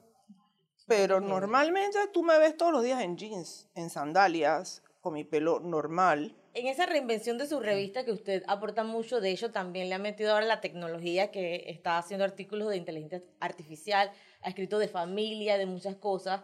Pero 0.88 1.22
normalmente 1.22 2.00
tú 2.12 2.24
me 2.24 2.40
ves 2.40 2.58
todos 2.58 2.72
los 2.72 2.84
días 2.84 3.02
en 3.04 3.18
jeans, 3.18 3.70
en 3.76 3.92
sandalias, 3.92 4.82
con 5.00 5.14
mi 5.14 5.24
pelo 5.24 5.60
normal. 5.60 6.36
En 6.56 6.68
esa 6.68 6.86
reinvención 6.86 7.40
de 7.40 7.48
su 7.48 7.60
revista 7.60 8.06
que 8.06 8.12
usted 8.12 8.44
aporta 8.48 8.84
mucho, 8.84 9.20
de 9.20 9.32
hecho 9.32 9.52
también 9.52 9.90
le 9.90 9.96
ha 9.96 10.00
metido 10.00 10.34
ahora 10.34 10.46
la 10.46 10.62
tecnología 10.62 11.32
que 11.32 11.64
está 11.68 11.98
haciendo 11.98 12.24
artículos 12.24 12.70
de 12.70 12.78
inteligencia 12.78 13.24
artificial, 13.40 14.12
ha 14.42 14.50
escrito 14.50 14.78
de 14.78 14.88
familia, 14.88 15.58
de 15.58 15.66
muchas 15.66 15.96
cosas. 15.96 16.42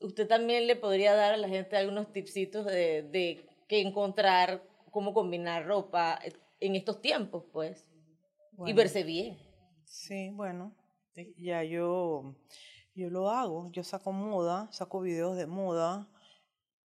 Usted 0.00 0.28
también 0.28 0.68
le 0.68 0.76
podría 0.76 1.14
dar 1.14 1.34
a 1.34 1.36
la 1.36 1.48
gente 1.48 1.76
algunos 1.76 2.12
tipsitos 2.12 2.66
de, 2.66 3.02
de 3.02 3.44
qué 3.66 3.80
encontrar, 3.80 4.62
cómo 4.92 5.12
combinar 5.12 5.66
ropa 5.66 6.20
en 6.60 6.76
estos 6.76 7.00
tiempos, 7.00 7.42
pues, 7.52 7.84
y 8.64 8.72
verse 8.72 9.02
bien. 9.02 9.38
Sí, 9.84 10.30
bueno, 10.30 10.72
ya 11.36 11.64
yo, 11.64 12.36
yo 12.94 13.10
lo 13.10 13.28
hago, 13.28 13.72
yo 13.72 13.82
saco 13.82 14.12
moda, 14.12 14.68
saco 14.70 15.00
videos 15.00 15.36
de 15.36 15.46
moda. 15.46 16.08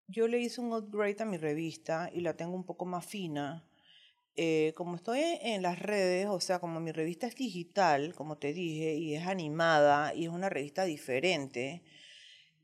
Yo 0.07 0.27
le 0.27 0.39
hice 0.39 0.61
un 0.61 0.73
upgrade 0.73 1.17
a 1.19 1.25
mi 1.25 1.37
revista 1.37 2.09
y 2.13 2.21
la 2.21 2.35
tengo 2.35 2.55
un 2.55 2.65
poco 2.65 2.85
más 2.85 3.05
fina. 3.05 3.65
Eh, 4.35 4.73
como 4.75 4.95
estoy 4.95 5.21
en 5.41 5.61
las 5.61 5.79
redes, 5.79 6.27
o 6.27 6.39
sea, 6.39 6.59
como 6.59 6.79
mi 6.79 6.91
revista 6.91 7.27
es 7.27 7.35
digital, 7.35 8.13
como 8.15 8.37
te 8.37 8.51
dije, 8.53 8.95
y 8.95 9.15
es 9.15 9.27
animada 9.27 10.13
y 10.13 10.25
es 10.25 10.29
una 10.29 10.49
revista 10.49 10.85
diferente, 10.85 11.83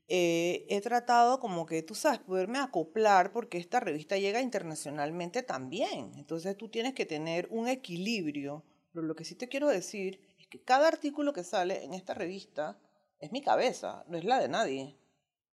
eh, 0.08 0.66
he 0.68 0.80
tratado 0.80 1.38
como 1.38 1.66
que, 1.66 1.82
tú 1.84 1.94
sabes, 1.94 2.18
poderme 2.18 2.58
acoplar 2.58 3.32
porque 3.32 3.58
esta 3.58 3.78
revista 3.78 4.18
llega 4.18 4.40
internacionalmente 4.40 5.44
también. 5.44 6.12
Entonces 6.16 6.56
tú 6.56 6.68
tienes 6.68 6.94
que 6.94 7.06
tener 7.06 7.46
un 7.50 7.68
equilibrio. 7.68 8.64
Pero 8.92 9.06
lo 9.06 9.14
que 9.14 9.24
sí 9.24 9.36
te 9.36 9.48
quiero 9.48 9.68
decir 9.68 10.20
es 10.40 10.48
que 10.48 10.60
cada 10.62 10.88
artículo 10.88 11.32
que 11.32 11.44
sale 11.44 11.84
en 11.84 11.94
esta 11.94 12.12
revista 12.14 12.76
es 13.20 13.30
mi 13.30 13.40
cabeza, 13.40 14.04
no 14.08 14.18
es 14.18 14.24
la 14.24 14.40
de 14.40 14.48
nadie. 14.48 14.98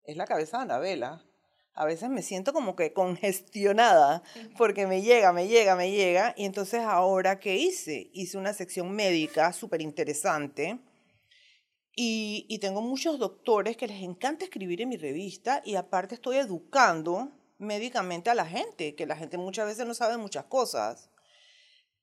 Es 0.06 0.16
la 0.16 0.26
cabeza 0.26 0.58
de 0.58 0.64
Anabela. 0.64 1.26
A 1.76 1.86
veces 1.86 2.10
me 2.10 2.22
siento 2.22 2.54
como 2.54 2.76
que 2.76 2.94
congestionada 2.94 4.24
porque 4.58 4.88
me 4.88 5.02
llega, 5.02 5.34
me 5.34 5.48
llega, 5.48 5.76
me 5.76 5.92
llega. 5.92 6.34
Y 6.38 6.46
entonces 6.46 6.82
ahora, 6.82 7.40
¿qué 7.40 7.56
hice? 7.56 8.10
Hice 8.14 8.38
una 8.38 8.54
sección 8.54 8.92
médica 8.92 9.52
súper 9.54 9.82
interesante. 9.82 10.80
Y, 11.98 12.46
y 12.50 12.60
tengo 12.60 12.82
muchos 12.82 13.20
doctores 13.20 13.78
que 13.78 13.88
les 13.88 14.02
encanta 14.02 14.46
escribir 14.46 14.82
en 14.82 14.90
mi 14.90 14.98
revista 14.98 15.62
y 15.64 15.76
aparte 15.76 16.16
estoy 16.16 16.38
educando 16.38 17.32
médicamente 17.58 18.30
a 18.30 18.36
la 18.36 18.46
gente, 18.46 18.96
que 18.96 19.06
la 19.06 19.16
gente 19.16 19.38
muchas 19.38 19.66
veces 19.68 19.86
no 19.86 19.94
sabe 19.94 20.18
muchas 20.18 20.46
cosas. 20.46 21.10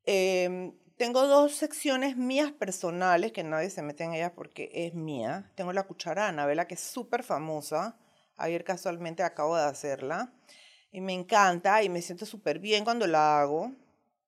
Em, 0.04 0.72
tengo 0.96 1.26
dos 1.26 1.54
secciones 1.54 2.16
mías 2.16 2.52
personales, 2.52 3.32
que 3.32 3.44
nadie 3.44 3.70
se 3.70 3.82
mete 3.82 4.04
en 4.04 4.14
ellas 4.14 4.32
porque 4.35 4.70
es 4.72 4.94
mía. 4.94 5.50
Tengo 5.54 5.72
la 5.72 5.85
cuchara 5.85 6.28
Anabela, 6.28 6.66
que 6.66 6.74
es 6.74 6.80
súper 6.80 7.22
famosa. 7.22 7.98
Ayer 8.37 8.64
casualmente 8.64 9.23
acabo 9.23 9.57
de 9.57 9.64
hacerla. 9.64 10.33
Y 10.90 11.01
me 11.01 11.12
encanta 11.14 11.83
y 11.83 11.88
me 11.88 12.03
siento 12.03 12.27
súper 12.27 12.59
bien 12.59 12.85
cuando 12.85 13.07
la 13.07 13.40
hago. 13.40 13.73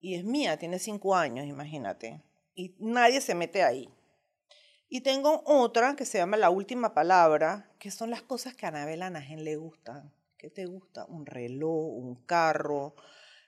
Y 0.00 0.14
es 0.14 0.24
mía, 0.24 0.58
tiene 0.58 0.78
cinco 0.78 1.14
años, 1.14 1.46
imagínate. 1.46 2.22
Y 2.54 2.74
nadie 2.78 3.20
se 3.20 3.34
mete 3.34 3.62
ahí. 3.62 3.88
Y 4.88 5.00
tengo 5.00 5.42
otra 5.46 5.96
que 5.96 6.04
se 6.04 6.18
llama 6.18 6.36
La 6.36 6.50
Última 6.50 6.94
Palabra, 6.94 7.70
que 7.78 7.90
son 7.90 8.10
las 8.10 8.22
cosas 8.22 8.54
que 8.54 8.66
a 8.66 8.68
Anabela 8.68 9.10
Najen 9.10 9.42
le 9.42 9.56
gustan. 9.56 10.12
¿Qué 10.38 10.50
te 10.50 10.66
gusta? 10.66 11.06
Un 11.06 11.26
reloj, 11.26 11.96
un 11.96 12.16
carro, 12.26 12.94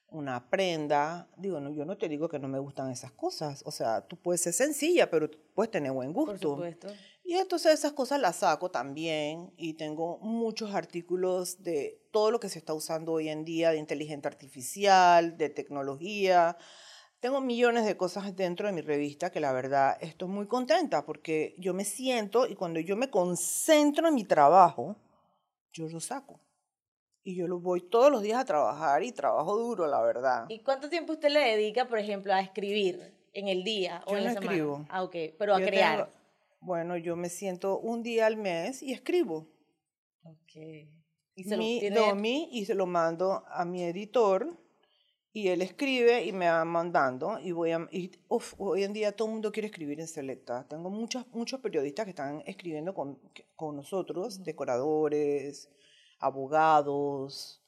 una 0.09 0.49
prenda. 0.49 1.29
Digo, 1.37 1.61
no, 1.61 1.71
yo 1.71 1.85
no 1.85 1.99
te 1.99 2.09
digo 2.09 2.29
que 2.29 2.39
no 2.39 2.49
me 2.49 2.59
gustan 2.59 2.91
esas 2.91 3.13
cosas. 3.13 3.63
O 3.67 3.71
sea, 3.71 4.07
tú 4.07 4.17
puedes 4.17 4.41
ser 4.41 4.55
sencilla, 4.55 5.11
pero 5.11 5.31
puedes 5.55 5.71
tener 5.71 5.93
buen 5.93 6.13
Por 6.13 6.31
gusto. 6.31 6.55
supuesto. 6.55 6.89
Y 7.29 7.35
entonces 7.35 7.75
esas 7.75 7.93
cosas 7.93 8.21
las 8.21 8.37
saco 8.37 8.71
también 8.71 9.53
y 9.57 9.75
tengo 9.75 10.19
muchos 10.19 10.73
artículos 10.77 11.61
de 11.65 12.01
todo 12.13 12.31
lo 12.31 12.39
que 12.39 12.49
se 12.49 12.61
está 12.61 12.73
usando 12.73 13.11
hoy 13.15 13.29
en 13.29 13.45
día, 13.45 13.71
de 13.73 13.79
inteligencia 13.79 14.29
artificial, 14.29 15.37
de 15.37 15.49
tecnología. 15.51 16.57
Tengo 17.19 17.41
millones 17.41 17.85
de 17.85 17.97
cosas 17.97 18.37
dentro 18.37 18.69
de 18.69 18.73
mi 18.73 18.81
revista 18.81 19.31
que 19.33 19.41
la 19.41 19.51
verdad 19.53 19.97
estoy 20.01 20.29
muy 20.29 20.47
contenta 20.47 21.05
porque 21.05 21.57
yo 21.59 21.75
me 21.75 21.85
siento 21.85 22.47
y 22.47 22.55
cuando 22.55 22.79
yo 22.79 22.95
me 22.95 23.11
concentro 23.11 24.07
en 24.07 24.15
mi 24.15 24.23
trabajo, 24.23 24.95
yo 25.73 25.89
lo 25.89 25.99
saco. 25.99 26.39
Y 27.25 27.35
yo 27.35 27.49
lo 27.49 27.59
voy 27.59 27.81
todos 27.81 28.13
los 28.13 28.23
días 28.23 28.39
a 28.39 28.45
trabajar 28.45 29.03
y 29.03 29.11
trabajo 29.11 29.57
duro, 29.57 29.89
la 29.89 30.01
verdad. 30.01 30.45
¿Y 30.49 30.61
cuánto 30.61 30.89
tiempo 30.89 31.15
usted 31.15 31.31
le 31.31 31.41
dedica, 31.41 31.89
por 31.89 31.99
ejemplo, 31.99 32.33
a 32.33 32.41
escribir 32.41 33.13
en 33.33 33.49
el 33.49 33.65
día 33.65 34.05
o 34.07 34.17
en 34.17 34.23
la 34.23 34.31
no 34.31 34.35
semana? 34.35 34.53
escribo. 34.57 34.87
Ah, 34.89 35.03
ok, 35.03 35.17
pero 35.37 35.57
a 35.57 35.59
Yo 35.59 35.65
crear. 35.67 36.05
tengo- 36.05 36.26
bueno, 36.61 36.97
yo 36.97 37.17
me 37.17 37.29
siento 37.29 37.79
un 37.79 38.03
día 38.03 38.27
al 38.27 38.37
mes 38.37 38.83
y 38.83 38.93
escribo. 38.93 39.49
Ok. 40.25 40.57
Y 41.35 41.45
se 41.45 41.51
lo 41.57 41.63
mi 41.63 41.81
tiene- 41.81 41.97
Domi 41.97 42.49
y 42.53 42.65
se 42.65 42.75
lo 42.75 42.87
mando 42.87 43.45
a 43.49 43.65
mi 43.65 43.83
editor 43.85 44.59
Y 45.33 45.49
él 45.49 45.61
escribe 45.61 46.25
y 46.25 46.33
me 46.33 46.49
va 46.49 46.65
mandando 46.65 47.39
y 47.39 47.53
voy 47.53 47.71
a, 47.73 47.87
y, 47.93 48.11
uf, 48.29 48.55
hoy 48.57 48.85
en 48.85 48.95
día 48.95 49.13
todo 49.15 49.29
el 49.29 49.33
mundo 49.35 49.53
quiere 49.53 49.67
escribir 49.67 50.01
en 50.01 50.09
Selecta. 50.09 50.67
Tengo 50.67 50.89
muchos, 50.89 51.27
muchos 51.33 51.61
periodistas 51.61 52.07
que 52.07 52.11
están 52.13 52.43
escribiendo 52.47 52.95
con, 52.95 53.19
con 53.55 53.77
nosotros, 53.77 54.43
decoradores, 54.43 55.69
abogados. 56.19 57.63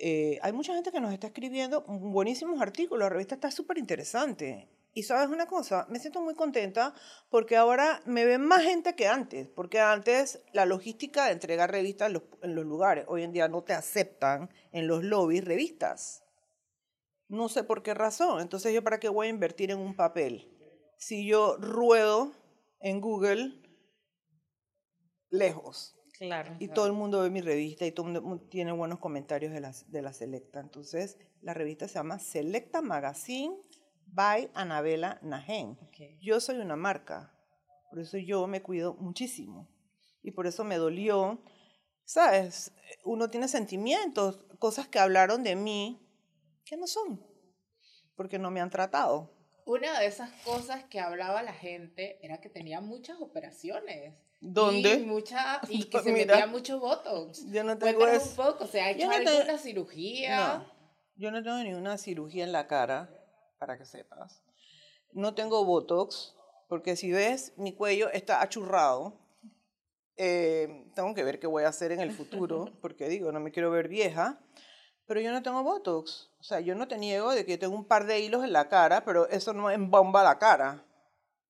Eh, 0.00 0.38
hay 0.42 0.52
mucha 0.52 0.74
gente 0.74 0.90
que 0.90 1.00
nos 1.00 1.12
está 1.12 1.28
escribiendo 1.28 1.82
buenísimos 1.82 2.60
artículos, 2.60 3.04
la 3.04 3.10
revista 3.10 3.36
está 3.36 3.52
súper 3.52 3.78
interesante. 3.78 4.68
Y 4.94 5.04
sabes 5.04 5.30
una 5.30 5.46
cosa, 5.46 5.86
me 5.88 5.98
siento 5.98 6.20
muy 6.20 6.34
contenta 6.34 6.94
porque 7.30 7.56
ahora 7.56 8.02
me 8.04 8.26
ven 8.26 8.42
más 8.42 8.62
gente 8.62 8.94
que 8.94 9.08
antes, 9.08 9.48
porque 9.48 9.80
antes 9.80 10.42
la 10.52 10.66
logística 10.66 11.26
de 11.26 11.32
entregar 11.32 11.70
revistas 11.70 12.08
en 12.08 12.12
los, 12.14 12.22
en 12.42 12.54
los 12.54 12.66
lugares, 12.66 13.06
hoy 13.08 13.22
en 13.22 13.32
día 13.32 13.48
no 13.48 13.62
te 13.62 13.72
aceptan 13.72 14.50
en 14.70 14.86
los 14.86 15.02
lobbies 15.02 15.44
revistas. 15.44 16.22
No 17.28 17.48
sé 17.48 17.64
por 17.64 17.82
qué 17.82 17.94
razón. 17.94 18.42
Entonces 18.42 18.74
yo 18.74 18.84
para 18.84 19.00
qué 19.00 19.08
voy 19.08 19.28
a 19.28 19.30
invertir 19.30 19.70
en 19.70 19.78
un 19.78 19.96
papel. 19.96 20.50
Si 20.98 21.26
yo 21.26 21.56
ruedo 21.56 22.32
en 22.80 23.00
Google 23.00 23.62
lejos. 25.30 25.96
Claro. 26.18 26.54
Y 26.60 26.68
todo 26.68 26.86
el 26.86 26.92
mundo 26.92 27.22
ve 27.22 27.30
mi 27.30 27.40
revista 27.40 27.86
y 27.86 27.92
todo 27.92 28.06
el 28.06 28.20
mundo 28.20 28.46
tiene 28.48 28.70
buenos 28.72 28.98
comentarios 28.98 29.52
de 29.52 29.60
la, 29.60 29.72
de 29.88 30.02
la 30.02 30.12
Selecta. 30.12 30.60
Entonces, 30.60 31.18
la 31.40 31.54
revista 31.54 31.88
se 31.88 31.94
llama 31.94 32.18
Selecta 32.18 32.82
Magazine 32.82 33.56
by 34.12 34.50
Anabela 34.54 35.18
Najen. 35.22 35.78
Ok. 35.82 36.18
Yo 36.20 36.40
soy 36.40 36.56
una 36.58 36.76
marca, 36.76 37.32
por 37.90 37.98
eso 38.00 38.18
yo 38.18 38.46
me 38.46 38.62
cuido 38.62 38.94
muchísimo. 38.94 39.68
Y 40.22 40.30
por 40.30 40.46
eso 40.46 40.62
me 40.62 40.76
dolió, 40.76 41.42
¿sabes? 42.04 42.72
Uno 43.04 43.28
tiene 43.28 43.48
sentimientos, 43.48 44.44
cosas 44.58 44.86
que 44.86 45.00
hablaron 45.00 45.42
de 45.42 45.56
mí 45.56 45.98
que 46.64 46.76
no 46.76 46.86
son, 46.86 47.20
porque 48.14 48.38
no 48.38 48.50
me 48.50 48.60
han 48.60 48.70
tratado. 48.70 49.34
Una 49.64 49.98
de 49.98 50.06
esas 50.06 50.30
cosas 50.44 50.84
que 50.84 51.00
hablaba 51.00 51.42
la 51.42 51.52
gente 51.52 52.18
era 52.24 52.40
que 52.40 52.48
tenía 52.48 52.80
muchas 52.80 53.20
operaciones. 53.20 54.14
¿Dónde? 54.40 54.94
Y, 54.94 55.04
mucha, 55.06 55.60
y 55.68 55.84
que 55.90 56.00
se 56.00 56.12
Mira. 56.12 56.34
metía 56.34 56.46
mucho 56.46 56.78
botox. 56.80 57.46
Yo 57.50 57.62
no 57.64 57.78
tengo 57.78 57.98
Cuéntanos 57.98 58.22
eso. 58.28 58.30
un 58.42 58.48
poco, 58.48 58.66
¿se 58.66 58.80
ha 58.80 58.90
hecho 58.90 59.06
no 59.06 59.12
alguna 59.12 59.58
cirugía? 59.58 60.58
No, 60.58 60.72
yo 61.16 61.30
no 61.30 61.42
tengo 61.42 61.58
ninguna 61.58 61.96
cirugía 61.98 62.44
en 62.44 62.52
la 62.52 62.66
cara, 62.66 63.08
para 63.62 63.78
que 63.78 63.84
sepas. 63.84 64.42
No 65.12 65.34
tengo 65.34 65.64
Botox, 65.64 66.34
porque 66.68 66.96
si 66.96 67.12
ves, 67.12 67.52
mi 67.56 67.72
cuello 67.76 68.10
está 68.10 68.42
achurrado. 68.42 69.20
Eh, 70.16 70.90
tengo 70.96 71.14
que 71.14 71.22
ver 71.22 71.38
qué 71.38 71.46
voy 71.46 71.62
a 71.62 71.68
hacer 71.68 71.92
en 71.92 72.00
el 72.00 72.10
futuro, 72.10 72.72
porque 72.82 73.08
digo, 73.08 73.30
no 73.30 73.38
me 73.38 73.52
quiero 73.52 73.70
ver 73.70 73.86
vieja. 73.86 74.40
Pero 75.06 75.20
yo 75.20 75.30
no 75.30 75.44
tengo 75.44 75.62
Botox. 75.62 76.32
O 76.40 76.42
sea, 76.42 76.58
yo 76.58 76.74
no 76.74 76.88
te 76.88 76.98
niego 76.98 77.30
de 77.30 77.46
que 77.46 77.56
tengo 77.56 77.76
un 77.76 77.84
par 77.84 78.04
de 78.04 78.18
hilos 78.18 78.42
en 78.42 78.52
la 78.52 78.68
cara, 78.68 79.04
pero 79.04 79.28
eso 79.28 79.52
no 79.52 79.70
embomba 79.70 80.24
la 80.24 80.40
cara. 80.40 80.84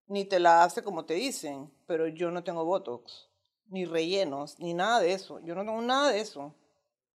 Ni 0.06 0.26
te 0.26 0.38
la 0.38 0.64
hace 0.64 0.82
como 0.82 1.06
te 1.06 1.14
dicen. 1.14 1.72
Pero 1.86 2.08
yo 2.08 2.30
no 2.30 2.44
tengo 2.44 2.66
Botox. 2.66 3.30
Ni 3.68 3.86
rellenos, 3.86 4.58
ni 4.58 4.74
nada 4.74 5.00
de 5.00 5.14
eso. 5.14 5.40
Yo 5.40 5.54
no 5.54 5.62
tengo 5.62 5.80
nada 5.80 6.10
de 6.10 6.20
eso. 6.20 6.54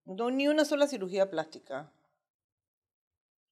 No 0.06 0.16
tengo 0.16 0.30
ni 0.30 0.48
una 0.48 0.64
sola 0.64 0.88
cirugía 0.88 1.28
plástica. 1.28 1.92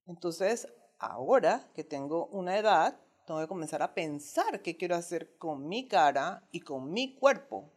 Entonces, 0.07 0.69
ahora 1.07 1.69
que 1.75 1.85
tengo 1.85 2.27
una 2.27 2.59
edad, 2.59 2.97
tengo 3.27 3.41
que 3.41 3.49
comenzar 3.49 3.83
a 3.83 3.95
pensar 3.95 4.61
qué 4.63 4.77
quiero 4.77 4.97
hacer 4.97 5.37
con 5.39 5.69
mi 5.69 5.89
cara 5.89 6.47
y 6.51 6.61
con 6.61 6.93
mi 6.93 7.15
cuerpo. 7.15 7.73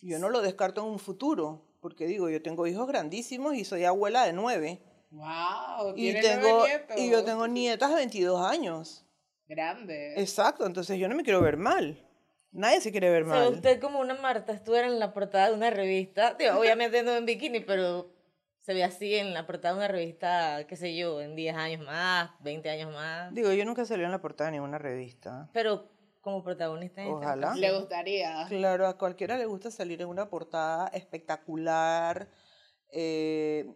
Yo 0.00 0.18
no 0.18 0.28
lo 0.28 0.40
descarto 0.42 0.82
en 0.82 0.88
un 0.88 0.98
futuro, 0.98 1.62
porque 1.80 2.06
digo, 2.06 2.28
yo 2.28 2.42
tengo 2.42 2.66
hijos 2.66 2.86
grandísimos 2.86 3.54
y 3.54 3.64
soy 3.64 3.84
abuela 3.84 4.24
de 4.24 4.32
nueve. 4.32 4.82
¡Wow! 5.10 5.94
Y, 5.96 6.12
tengo, 6.20 6.64
y 6.96 7.10
yo 7.10 7.24
tengo 7.24 7.46
nietas 7.46 7.90
de 7.90 7.96
22 7.96 8.40
años. 8.44 9.04
Grande. 9.48 10.20
Exacto, 10.20 10.66
entonces 10.66 10.98
yo 10.98 11.08
no 11.08 11.14
me 11.14 11.22
quiero 11.22 11.40
ver 11.40 11.56
mal. 11.56 12.02
Nadie 12.50 12.80
se 12.80 12.90
quiere 12.90 13.10
ver 13.10 13.22
O 13.24 13.26
sea, 13.26 13.34
mal. 13.36 13.52
usted 13.54 13.80
como 13.80 14.00
una 14.00 14.14
Marta 14.14 14.52
estuviera 14.52 14.86
en 14.86 14.98
la 14.98 15.12
portada 15.12 15.48
de 15.48 15.54
una 15.54 15.70
revista, 15.70 16.34
digo, 16.34 16.58
obviamente 16.58 17.02
no 17.02 17.12
en 17.12 17.26
bikini, 17.26 17.60
pero 17.60 18.10
se 18.66 18.74
ve 18.74 18.82
así 18.82 19.14
en 19.14 19.32
la 19.32 19.46
portada 19.46 19.74
de 19.74 19.78
una 19.78 19.86
revista, 19.88 20.66
qué 20.66 20.74
sé 20.74 20.96
yo, 20.96 21.20
en 21.20 21.36
10 21.36 21.54
años 21.54 21.86
más, 21.86 22.32
20 22.40 22.68
años 22.68 22.92
más, 22.92 23.32
Digo, 23.32 23.52
yo 23.52 23.64
nunca 23.64 23.84
salí 23.84 24.02
en 24.02 24.10
la 24.10 24.20
portada 24.20 24.50
de 24.50 24.56
ninguna 24.56 24.76
revista. 24.76 25.48
pero 25.52 25.88
como 26.20 26.42
protagonista 26.42 27.00
en 27.00 27.12
Ojalá. 27.12 27.46
ocasión. 27.50 27.60
Le 27.60 27.78
gustaría. 27.78 28.46
Claro, 28.48 28.88
a 28.88 28.98
cualquiera 28.98 29.38
le 29.38 29.46
gusta 29.46 29.70
salir 29.70 30.02
en 30.02 30.08
una 30.08 30.28
portada 30.28 30.88
espectacular. 30.88 32.28
eh, 32.90 33.72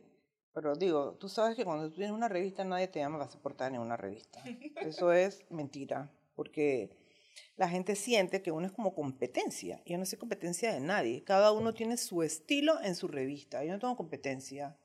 pero 0.53 0.75
digo, 0.75 1.15
tú 1.21 1.29
sabes 1.29 1.55
que 1.55 1.65
cuando 1.65 1.89
tú 1.89 1.95
tienes 1.95 2.11
una 2.13 2.27
revista 2.27 2.65
nadie 2.65 2.89
te 2.89 2.99
llama 2.99 3.19
para 3.19 3.29
hacer 3.29 3.41
portada 3.41 3.71
en 3.73 3.79
una 3.81 3.97
revista. 3.97 4.43
Eso 4.83 5.13
es 5.13 5.45
mentira, 5.51 6.11
porque 6.35 6.91
la 7.57 7.69
gente 7.69 7.95
siente 7.95 8.43
que 8.43 8.51
uno 8.51 8.67
es 8.67 8.73
como 8.73 8.93
competencia. 8.93 9.81
Yo 9.87 9.97
no 9.99 10.05
soy 10.05 10.19
competencia 10.19 10.73
de 10.73 10.81
nadie. 10.81 11.23
Cada 11.23 11.53
uno 11.53 11.73
tiene 11.75 11.97
su 11.97 12.25
estilo 12.25 12.81
en 12.83 12.97
su 12.97 13.07
revista. 13.07 13.63
Yo 13.63 13.73
no 13.73 13.79
tengo 13.79 13.97
competencia. 13.97 14.77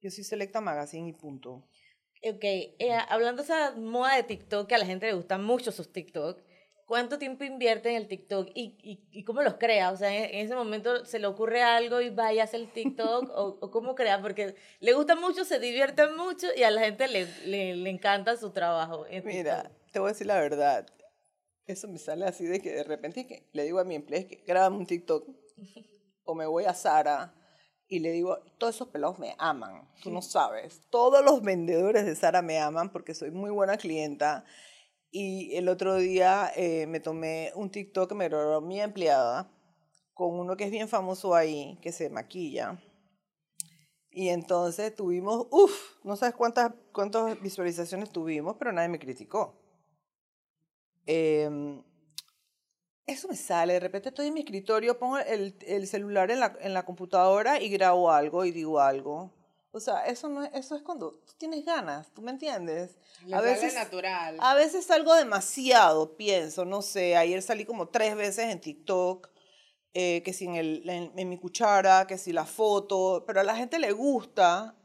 Yo 0.00 0.10
soy 0.10 0.24
Selecta 0.24 0.60
Magazine 0.60 1.08
y 1.08 1.12
punto. 1.12 1.62
Ok, 2.22 2.42
eh, 2.42 2.92
hablando 3.08 3.42
de 3.42 3.46
esa 3.46 3.72
moda 3.76 4.16
de 4.16 4.22
TikTok, 4.22 4.66
que 4.66 4.74
a 4.74 4.78
la 4.78 4.86
gente 4.86 5.06
le 5.06 5.14
gustan 5.14 5.44
mucho 5.44 5.72
sus 5.72 5.92
TikTok, 5.92 6.42
¿cuánto 6.86 7.18
tiempo 7.18 7.44
invierte 7.44 7.90
en 7.90 7.96
el 7.96 8.08
TikTok 8.08 8.48
y, 8.54 8.76
y, 8.82 9.08
y 9.10 9.24
cómo 9.24 9.42
los 9.42 9.54
crea? 9.54 9.90
O 9.90 9.96
sea, 9.96 10.14
en, 10.14 10.24
en 10.34 10.46
ese 10.46 10.54
momento 10.54 11.04
se 11.04 11.18
le 11.18 11.26
ocurre 11.26 11.62
algo 11.62 12.00
y 12.00 12.10
vaya 12.10 12.42
a 12.42 12.44
hacer 12.44 12.60
el 12.60 12.72
TikTok 12.72 13.30
o, 13.30 13.58
o 13.60 13.70
cómo 13.70 13.94
crea, 13.94 14.20
porque 14.20 14.54
le 14.80 14.92
gusta 14.92 15.16
mucho, 15.16 15.44
se 15.44 15.58
divierte 15.58 16.08
mucho 16.08 16.46
y 16.56 16.62
a 16.62 16.70
la 16.70 16.82
gente 16.82 17.06
le, 17.08 17.26
le, 17.46 17.76
le 17.76 17.90
encanta 17.90 18.36
su 18.36 18.50
trabajo. 18.50 19.06
en 19.08 19.24
Mira, 19.24 19.70
te 19.92 19.98
voy 19.98 20.08
a 20.08 20.12
decir 20.12 20.26
la 20.26 20.40
verdad. 20.40 20.86
Eso 21.66 21.88
me 21.88 21.98
sale 21.98 22.24
así 22.24 22.46
de 22.46 22.60
que 22.60 22.72
de 22.72 22.84
repente 22.84 23.26
que 23.26 23.48
le 23.52 23.64
digo 23.64 23.78
a 23.78 23.84
mi 23.84 23.94
empleado 23.94 24.26
que 24.26 24.42
grábame 24.46 24.76
un 24.78 24.86
TikTok. 24.86 25.28
O 26.22 26.34
me 26.34 26.46
voy 26.46 26.64
a 26.64 26.74
Sara 26.74 27.34
y 27.90 27.98
le 27.98 28.12
digo, 28.12 28.38
todos 28.56 28.76
esos 28.76 28.88
pelados 28.88 29.18
me 29.18 29.34
aman. 29.36 29.90
Tú 30.00 30.12
no 30.12 30.22
sabes. 30.22 30.80
Todos 30.90 31.24
los 31.24 31.42
vendedores 31.42 32.06
de 32.06 32.14
Sara 32.14 32.40
me 32.40 32.60
aman 32.60 32.92
porque 32.92 33.14
soy 33.14 33.32
muy 33.32 33.50
buena 33.50 33.76
clienta. 33.76 34.44
Y 35.10 35.56
el 35.56 35.68
otro 35.68 35.96
día 35.96 36.52
eh, 36.54 36.86
me 36.86 37.00
tomé 37.00 37.50
un 37.56 37.68
TikTok 37.68 38.08
que 38.08 38.14
me 38.14 38.28
grabó 38.28 38.60
mi 38.60 38.80
empleada 38.80 39.50
con 40.14 40.38
uno 40.38 40.56
que 40.56 40.64
es 40.64 40.70
bien 40.70 40.88
famoso 40.88 41.34
ahí, 41.34 41.80
que 41.82 41.90
se 41.90 42.10
maquilla. 42.10 42.80
Y 44.12 44.28
entonces 44.28 44.94
tuvimos, 44.94 45.48
uff, 45.50 46.04
no 46.04 46.14
sabes 46.14 46.36
cuántas, 46.36 46.72
cuántas 46.92 47.40
visualizaciones 47.40 48.10
tuvimos, 48.10 48.54
pero 48.56 48.70
nadie 48.70 48.88
me 48.88 49.00
criticó. 49.00 49.60
Em, 51.06 51.82
eso 53.06 53.28
me 53.28 53.36
sale, 53.36 53.74
de 53.74 53.80
repente 53.80 54.10
estoy 54.10 54.28
en 54.28 54.34
mi 54.34 54.40
escritorio, 54.40 54.98
pongo 54.98 55.18
el, 55.18 55.56
el 55.66 55.86
celular 55.88 56.30
en 56.30 56.40
la, 56.40 56.56
en 56.60 56.74
la 56.74 56.84
computadora 56.84 57.60
y 57.60 57.68
grabo 57.68 58.10
algo 58.10 58.44
y 58.44 58.52
digo 58.52 58.80
algo. 58.80 59.32
O 59.72 59.78
sea, 59.80 60.04
eso, 60.06 60.28
no 60.28 60.42
es, 60.44 60.50
eso 60.54 60.74
es 60.76 60.82
cuando 60.82 61.12
tú 61.12 61.32
tienes 61.38 61.64
ganas, 61.64 62.12
¿tú 62.12 62.22
me 62.22 62.30
entiendes? 62.32 62.96
Le 63.24 63.36
a 63.36 63.40
veces- 63.40 63.74
natural. 63.74 64.36
A 64.40 64.54
veces 64.54 64.84
salgo 64.84 65.14
demasiado, 65.14 66.16
pienso, 66.16 66.64
no 66.64 66.82
sé, 66.82 67.16
ayer 67.16 67.40
salí 67.42 67.64
como 67.64 67.88
tres 67.88 68.16
veces 68.16 68.46
en 68.46 68.60
TikTok, 68.60 69.28
eh, 69.94 70.22
que 70.24 70.32
si 70.32 70.44
en, 70.46 70.54
el, 70.56 70.88
en, 70.88 71.12
en 71.16 71.28
mi 71.28 71.36
cuchara, 71.38 72.06
que 72.06 72.18
si 72.18 72.32
la 72.32 72.46
foto, 72.46 73.24
pero 73.26 73.40
a 73.40 73.44
la 73.44 73.56
gente 73.56 73.78
le 73.80 73.90
gusta 73.92 74.76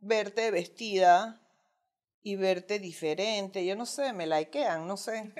verte 0.00 0.50
vestida 0.50 1.41
y 2.24 2.36
verte 2.36 2.78
diferente, 2.78 3.64
yo 3.66 3.74
no 3.74 3.84
sé, 3.84 4.12
me 4.12 4.26
likean, 4.26 4.86
no 4.86 4.96
sé, 4.96 5.32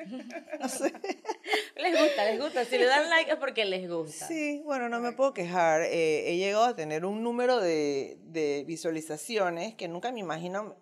no 0.60 0.68
sé. 0.68 0.92
Les 1.76 1.98
gusta, 1.98 2.24
les 2.24 2.40
gusta. 2.40 2.64
Si 2.64 2.78
le 2.78 2.86
dan 2.86 3.08
like 3.08 3.32
es 3.32 3.38
porque 3.38 3.64
les 3.64 3.88
gusta. 3.88 4.26
Sí, 4.26 4.62
bueno, 4.64 4.88
no 4.88 5.00
me 5.00 5.12
puedo 5.12 5.32
quejar, 5.32 5.82
eh, 5.82 6.30
he 6.30 6.36
llegado 6.36 6.64
a 6.64 6.76
tener 6.76 7.04
un 7.04 7.22
número 7.22 7.60
de, 7.60 8.18
de 8.24 8.64
visualizaciones 8.66 9.74
que 9.74 9.88
nunca 9.88 10.12
me, 10.12 10.20
imagino, 10.20 10.76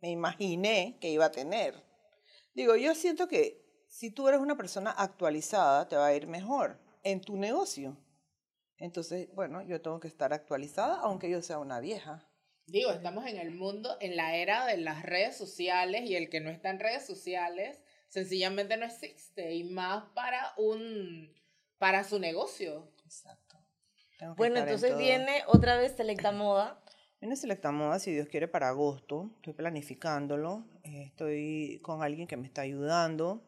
me 0.00 0.10
imaginé 0.10 0.96
que 1.00 1.10
iba 1.10 1.26
a 1.26 1.30
tener. 1.30 1.82
Digo, 2.54 2.76
yo 2.76 2.94
siento 2.94 3.28
que 3.28 3.66
si 3.88 4.10
tú 4.10 4.28
eres 4.28 4.40
una 4.40 4.56
persona 4.56 4.90
actualizada, 4.90 5.88
te 5.88 5.96
va 5.96 6.06
a 6.06 6.14
ir 6.14 6.26
mejor 6.26 6.78
en 7.02 7.20
tu 7.20 7.36
negocio. 7.36 7.96
Entonces, 8.78 9.28
bueno, 9.34 9.62
yo 9.62 9.80
tengo 9.80 10.00
que 10.00 10.08
estar 10.08 10.32
actualizada, 10.32 11.00
aunque 11.00 11.30
yo 11.30 11.42
sea 11.42 11.58
una 11.58 11.80
vieja. 11.80 12.28
Digo, 12.66 12.90
estamos 12.90 13.26
en 13.26 13.38
el 13.38 13.52
mundo, 13.52 13.96
en 14.00 14.16
la 14.16 14.36
era 14.36 14.66
de 14.66 14.76
las 14.78 15.02
redes 15.02 15.36
sociales 15.36 16.02
y 16.02 16.16
el 16.16 16.28
que 16.28 16.40
no 16.40 16.50
está 16.50 16.70
en 16.70 16.80
redes 16.80 17.06
sociales 17.06 17.80
sencillamente 18.08 18.76
no 18.76 18.86
existe 18.86 19.54
y 19.54 19.64
más 19.64 20.04
para 20.14 20.52
un 20.56 21.34
para 21.78 22.04
su 22.04 22.18
negocio. 22.18 22.92
Exacto. 23.04 23.58
Bueno, 24.36 24.56
en 24.56 24.62
entonces 24.64 24.96
viene 24.96 25.42
otra 25.46 25.76
vez 25.76 25.92
Selecta 25.96 26.32
Moda. 26.32 26.82
Viene 27.20 27.34
Selecta 27.36 27.72
Moda, 27.72 27.98
si 27.98 28.12
Dios 28.12 28.28
quiere, 28.28 28.46
para 28.46 28.68
agosto. 28.68 29.30
Estoy 29.36 29.54
planificándolo. 29.54 30.66
eh, 30.84 31.04
estoy 31.06 31.80
con 31.82 32.02
alguien 32.02 32.26
que 32.26 32.36
me 32.36 32.46
está 32.46 32.60
ayudando. 32.60 33.42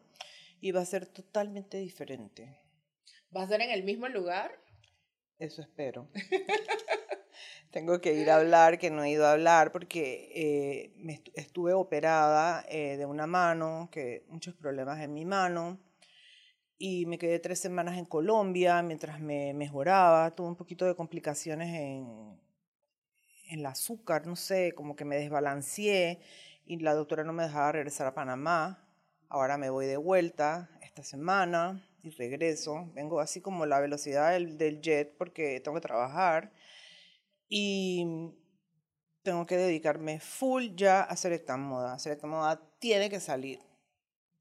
Y 0.59 0.71
va 0.71 0.81
a 0.81 0.85
ser 0.85 1.05
totalmente 1.05 1.77
diferente. 1.77 2.59
¿Va 3.35 3.43
a 3.43 3.47
ser 3.47 3.61
en 3.61 3.69
el 3.69 3.83
mismo 3.83 4.07
lugar? 4.07 4.51
Eso 5.37 5.61
espero. 5.61 6.09
tengo 7.71 8.01
que 8.01 8.13
ir 8.13 8.29
a 8.31 8.37
hablar, 8.37 8.79
que 8.79 8.89
no 8.89 9.03
he 9.03 9.11
ido 9.11 9.25
a 9.25 9.33
hablar 9.33 9.71
porque 9.71 10.31
eh, 10.33 10.93
me 10.97 11.21
estuve 11.35 11.73
operada 11.73 12.65
eh, 12.67 12.97
de 12.97 13.05
una 13.05 13.27
mano, 13.27 13.89
que 13.91 14.23
muchos 14.27 14.55
problemas 14.55 14.99
en 15.01 15.13
mi 15.13 15.25
mano. 15.25 15.79
Y 16.77 17.05
me 17.05 17.17
quedé 17.17 17.39
tres 17.39 17.59
semanas 17.59 17.97
en 17.97 18.05
Colombia 18.05 18.81
mientras 18.81 19.19
me 19.19 19.53
mejoraba. 19.53 20.31
Tuve 20.31 20.47
un 20.47 20.55
poquito 20.55 20.85
de 20.85 20.95
complicaciones 20.95 21.67
en, 21.75 22.39
en 23.49 23.59
el 23.59 23.65
azúcar, 23.65 24.25
no 24.25 24.35
sé, 24.35 24.73
como 24.73 24.95
que 24.95 25.05
me 25.05 25.17
desbalanceé 25.17 26.21
y 26.65 26.77
la 26.77 26.93
doctora 26.93 27.23
no 27.23 27.33
me 27.33 27.43
dejaba 27.43 27.73
regresar 27.73 28.07
a 28.07 28.13
Panamá. 28.13 28.87
Ahora 29.27 29.57
me 29.57 29.69
voy 29.69 29.85
de 29.85 29.97
vuelta 29.97 30.69
esta 30.81 31.03
semana 31.03 31.85
y 32.01 32.09
regreso. 32.11 32.89
Vengo 32.93 33.19
así 33.19 33.41
como 33.41 33.65
la 33.65 33.79
velocidad 33.79 34.31
del, 34.31 34.57
del 34.57 34.81
jet 34.81 35.15
porque 35.17 35.59
tengo 35.59 35.75
que 35.75 35.81
trabajar 35.81 36.51
y 37.49 38.05
tengo 39.23 39.45
que 39.45 39.57
dedicarme 39.57 40.19
full 40.19 40.75
ya 40.75 41.01
a 41.01 41.15
Selecta 41.17 41.57
Moda. 41.57 41.99
Selecta 41.99 42.27
Moda 42.27 42.61
tiene 42.79 43.09
que 43.09 43.19
salir 43.19 43.59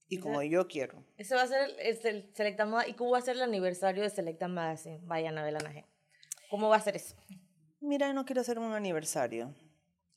y 0.06 0.18
como 0.18 0.42
yo 0.42 0.68
quiero. 0.68 1.04
Ese 1.16 1.34
va 1.34 1.42
a 1.42 1.46
ser 1.46 1.70
el, 1.80 1.98
el 2.06 2.30
Selecta 2.34 2.66
Moda 2.66 2.86
y 2.86 2.94
cómo 2.94 3.10
va 3.10 3.18
a 3.18 3.22
ser 3.22 3.36
el 3.36 3.42
aniversario 3.42 4.02
de 4.02 4.10
Selecta 4.10 4.46
Magazine. 4.46 5.00
Vaya, 5.02 5.30
Anabel 5.30 5.56
Anaje. 5.56 5.86
¿Cómo 6.50 6.68
va 6.68 6.76
a 6.76 6.80
ser 6.80 6.96
eso? 6.96 7.16
Mira, 7.80 8.12
no 8.12 8.24
quiero 8.24 8.40
hacer 8.40 8.58
un 8.58 8.72
aniversario. 8.72 9.54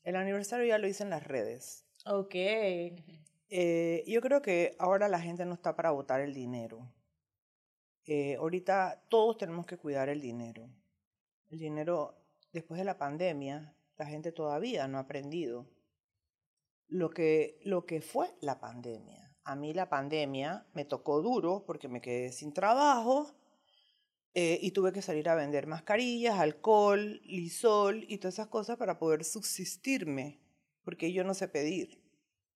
El 0.02 0.16
aniversario 0.16 0.66
ya 0.66 0.78
lo 0.78 0.88
hice 0.88 1.02
en 1.02 1.10
las 1.10 1.24
redes. 1.24 1.86
Ok. 2.06 2.34
Eh, 2.34 4.04
yo 4.06 4.20
creo 4.20 4.42
que 4.42 4.74
ahora 4.78 5.08
la 5.08 5.20
gente 5.20 5.44
no 5.44 5.54
está 5.54 5.76
para 5.76 5.90
votar 5.90 6.20
el 6.20 6.34
dinero. 6.34 6.90
Eh, 8.06 8.36
ahorita 8.36 9.04
todos 9.08 9.36
tenemos 9.36 9.66
que 9.66 9.76
cuidar 9.76 10.08
el 10.08 10.20
dinero. 10.20 10.68
El 11.50 11.58
dinero, 11.58 12.21
después 12.52 12.78
de 12.78 12.84
la 12.84 12.98
pandemia, 12.98 13.74
la 13.96 14.06
gente 14.06 14.32
todavía 14.32 14.88
no 14.88 14.98
ha 14.98 15.02
aprendido 15.02 15.68
lo 16.88 17.10
que, 17.10 17.58
lo 17.64 17.86
que 17.86 18.00
fue 18.00 18.28
la 18.40 18.60
pandemia. 18.60 19.34
A 19.44 19.56
mí 19.56 19.72
la 19.74 19.88
pandemia 19.88 20.66
me 20.74 20.84
tocó 20.84 21.20
duro 21.22 21.64
porque 21.66 21.88
me 21.88 22.00
quedé 22.00 22.32
sin 22.32 22.52
trabajo 22.52 23.34
eh, 24.34 24.58
y 24.62 24.70
tuve 24.70 24.92
que 24.92 25.02
salir 25.02 25.28
a 25.28 25.34
vender 25.34 25.66
mascarillas, 25.66 26.38
alcohol, 26.38 27.20
lisol 27.24 28.04
y 28.08 28.18
todas 28.18 28.34
esas 28.34 28.48
cosas 28.48 28.76
para 28.76 28.98
poder 28.98 29.24
subsistirme, 29.24 30.40
porque 30.84 31.12
yo 31.12 31.24
no 31.24 31.34
sé 31.34 31.48
pedir. 31.48 32.00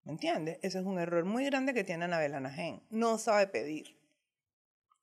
¿Me 0.04 0.12
entiendes? 0.12 0.59
Ese 0.62 0.78
es 0.78 0.85
un 0.85 1.00
error 1.00 1.24
muy 1.24 1.44
grande 1.46 1.74
que 1.74 1.82
tiene 1.82 2.04
Anabel 2.04 2.35
Anajen. 2.35 2.82
No 2.90 3.18
sabe 3.18 3.48
pedir. 3.48 3.98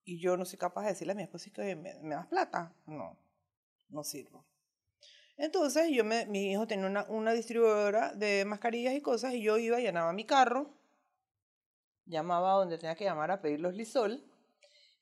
Y 0.06 0.19
yo 0.19 0.38
no 0.38 0.45
soy 0.45 0.58
capaz 0.58 0.84
de 0.84 0.89
decirle 0.89 1.12
a 1.12 1.15
mi 1.15 1.23
esposo 1.23 1.51
que 1.53 1.75
me, 1.75 1.95
me 2.01 2.15
das 2.15 2.27
plata. 2.27 2.73
No, 2.86 3.17
no 3.89 4.03
sirvo. 4.03 4.45
Entonces, 5.38 5.89
yo 5.91 6.04
me, 6.04 6.26
mi 6.28 6.52
hijo 6.52 6.67
tenía 6.67 6.88
una, 6.88 7.06
una 7.10 7.34
distribuidora 7.34 8.13
de 8.13 8.46
mascarillas 8.46 8.93
y 8.93 9.02
cosas 9.02 9.34
y 9.34 9.41
yo 9.41 9.58
iba, 9.58 9.80
llenaba 9.80 10.13
mi 10.13 10.26
carro, 10.26 10.69
llamaba 12.06 12.54
donde 12.54 12.78
tenía 12.78 12.96
que 12.96 13.06
llamar 13.06 13.32
a 13.32 13.41
pedir 13.41 13.60
los 13.60 13.74
lisol 13.74 14.24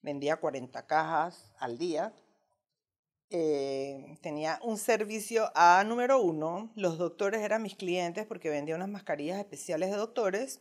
vendía 0.02 0.38
40 0.38 0.86
cajas 0.86 1.52
al 1.60 1.78
día. 1.78 2.14
Eh, 3.30 4.18
tenía 4.22 4.60
un 4.64 4.78
servicio 4.78 5.52
A 5.56 5.84
número 5.86 6.22
uno. 6.22 6.72
Los 6.76 6.98
doctores 6.98 7.42
eran 7.42 7.64
mis 7.64 7.76
clientes 7.76 8.26
porque 8.26 8.50
vendía 8.50 8.76
unas 8.76 8.90
mascarillas 8.90 9.40
especiales 9.40 9.92
de 9.92 9.98
doctores. 9.98 10.60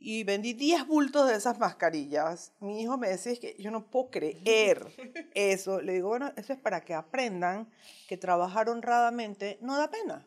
Y 0.00 0.22
vendí 0.24 0.52
10 0.52 0.86
bultos 0.86 1.28
de 1.28 1.34
esas 1.34 1.58
mascarillas. 1.58 2.52
Mi 2.60 2.82
hijo 2.82 2.96
me 2.96 3.08
decía, 3.08 3.32
es 3.32 3.40
que 3.40 3.56
yo 3.58 3.70
no 3.70 3.90
puedo 3.90 4.10
creer 4.10 4.86
eso. 5.34 5.80
Le 5.80 5.94
digo, 5.94 6.08
bueno, 6.08 6.32
eso 6.36 6.52
es 6.52 6.58
para 6.58 6.84
que 6.84 6.94
aprendan 6.94 7.70
que 8.06 8.16
trabajar 8.16 8.68
honradamente 8.68 9.58
no 9.60 9.76
da 9.76 9.90
pena. 9.90 10.26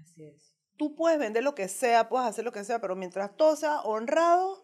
Así 0.00 0.24
es. 0.24 0.54
Tú 0.76 0.94
puedes 0.94 1.18
vender 1.18 1.42
lo 1.42 1.54
que 1.54 1.68
sea, 1.68 2.08
puedes 2.08 2.28
hacer 2.28 2.44
lo 2.44 2.52
que 2.52 2.64
sea, 2.64 2.80
pero 2.80 2.94
mientras 2.94 3.34
todo 3.36 3.56
sea 3.56 3.80
honrado, 3.80 4.62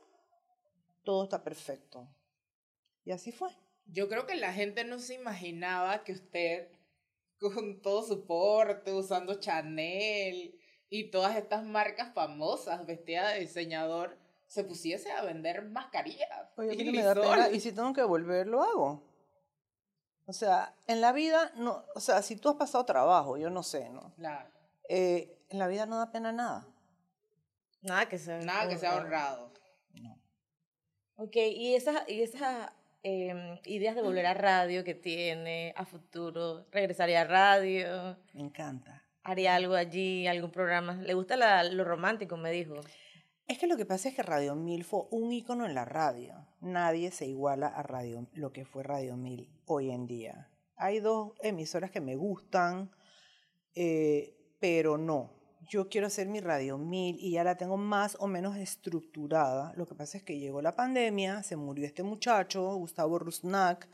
todo 1.04 1.24
está 1.24 1.42
perfecto. 1.42 2.08
Y 3.04 3.12
así 3.12 3.32
fue. 3.32 3.48
Yo 3.86 4.08
creo 4.08 4.26
que 4.26 4.36
la 4.36 4.52
gente 4.52 4.84
no 4.84 4.98
se 4.98 5.14
imaginaba 5.14 6.04
que 6.04 6.12
usted, 6.12 6.68
con 7.38 7.80
todo 7.80 8.06
su 8.06 8.26
porte, 8.26 8.92
usando 8.92 9.40
Chanel 9.40 10.61
y 10.92 11.04
todas 11.04 11.36
estas 11.36 11.64
marcas 11.64 12.12
famosas, 12.12 12.84
vestida 12.84 13.30
de 13.30 13.40
diseñador, 13.40 14.18
se 14.46 14.62
pusiese 14.62 15.10
a 15.10 15.22
vender 15.22 15.64
mascarillas. 15.64 16.28
Oye, 16.58 16.74
y, 16.74 16.92
me 16.92 17.02
da 17.02 17.14
pena, 17.14 17.48
y 17.48 17.60
si 17.60 17.72
tengo 17.72 17.94
que 17.94 18.02
volver, 18.02 18.46
lo 18.46 18.62
hago. 18.62 19.02
O 20.26 20.34
sea, 20.34 20.74
en 20.86 21.00
la 21.00 21.12
vida, 21.12 21.50
no, 21.56 21.82
o 21.94 22.00
sea, 22.00 22.20
si 22.20 22.36
tú 22.36 22.50
has 22.50 22.56
pasado 22.56 22.84
trabajo, 22.84 23.38
yo 23.38 23.48
no 23.48 23.62
sé, 23.62 23.88
¿no? 23.88 24.12
Claro. 24.16 24.50
Eh, 24.86 25.34
en 25.48 25.58
la 25.58 25.66
vida 25.66 25.86
no 25.86 25.96
da 25.96 26.12
pena 26.12 26.30
nada. 26.30 26.66
Nada 27.80 28.06
que 28.06 28.18
sea. 28.18 28.40
Nada 28.40 28.68
que 28.68 28.76
sea 28.76 28.96
honrado. 28.96 29.50
No. 29.94 30.20
Ok, 31.16 31.36
y 31.36 31.74
esas, 31.74 32.06
y 32.06 32.20
esas 32.20 32.70
em, 33.02 33.58
ideas 33.64 33.94
de 33.94 34.02
volver 34.02 34.26
a 34.26 34.34
radio 34.34 34.84
que 34.84 34.94
tiene 34.94 35.72
a 35.74 35.86
futuro, 35.86 36.66
regresaría 36.70 37.22
a 37.22 37.24
radio, 37.24 38.18
Me 38.34 38.42
encanta. 38.42 39.02
Haría 39.22 39.54
algo 39.54 39.74
allí, 39.74 40.26
algún 40.26 40.50
programa. 40.50 40.94
¿Le 40.94 41.14
gusta 41.14 41.64
lo 41.64 41.84
romántico? 41.84 42.36
Me 42.36 42.50
dijo. 42.50 42.74
Es 43.46 43.58
que 43.58 43.66
lo 43.66 43.76
que 43.76 43.86
pasa 43.86 44.08
es 44.08 44.14
que 44.14 44.22
Radio 44.22 44.54
Mil 44.54 44.84
fue 44.84 45.02
un 45.10 45.32
ícono 45.32 45.66
en 45.66 45.74
la 45.74 45.84
radio. 45.84 46.46
Nadie 46.60 47.10
se 47.10 47.26
iguala 47.26 47.66
a 47.66 47.82
Radio, 47.82 48.26
lo 48.34 48.52
que 48.52 48.64
fue 48.64 48.82
Radio 48.82 49.16
Mil 49.16 49.50
hoy 49.66 49.90
en 49.90 50.06
día. 50.06 50.48
Hay 50.76 51.00
dos 51.00 51.32
emisoras 51.42 51.90
que 51.90 52.00
me 52.00 52.16
gustan, 52.16 52.90
eh, 53.74 54.36
pero 54.60 54.96
no. 54.96 55.32
Yo 55.68 55.88
quiero 55.88 56.06
hacer 56.06 56.28
mi 56.28 56.40
Radio 56.40 56.78
Mil 56.78 57.16
y 57.18 57.32
ya 57.32 57.44
la 57.44 57.56
tengo 57.56 57.76
más 57.76 58.16
o 58.20 58.26
menos 58.26 58.56
estructurada. 58.56 59.72
Lo 59.76 59.86
que 59.86 59.94
pasa 59.94 60.18
es 60.18 60.24
que 60.24 60.38
llegó 60.38 60.62
la 60.62 60.74
pandemia, 60.74 61.42
se 61.42 61.56
murió 61.56 61.86
este 61.86 62.02
muchacho, 62.02 62.74
Gustavo 62.76 63.18
Rusnak, 63.18 63.88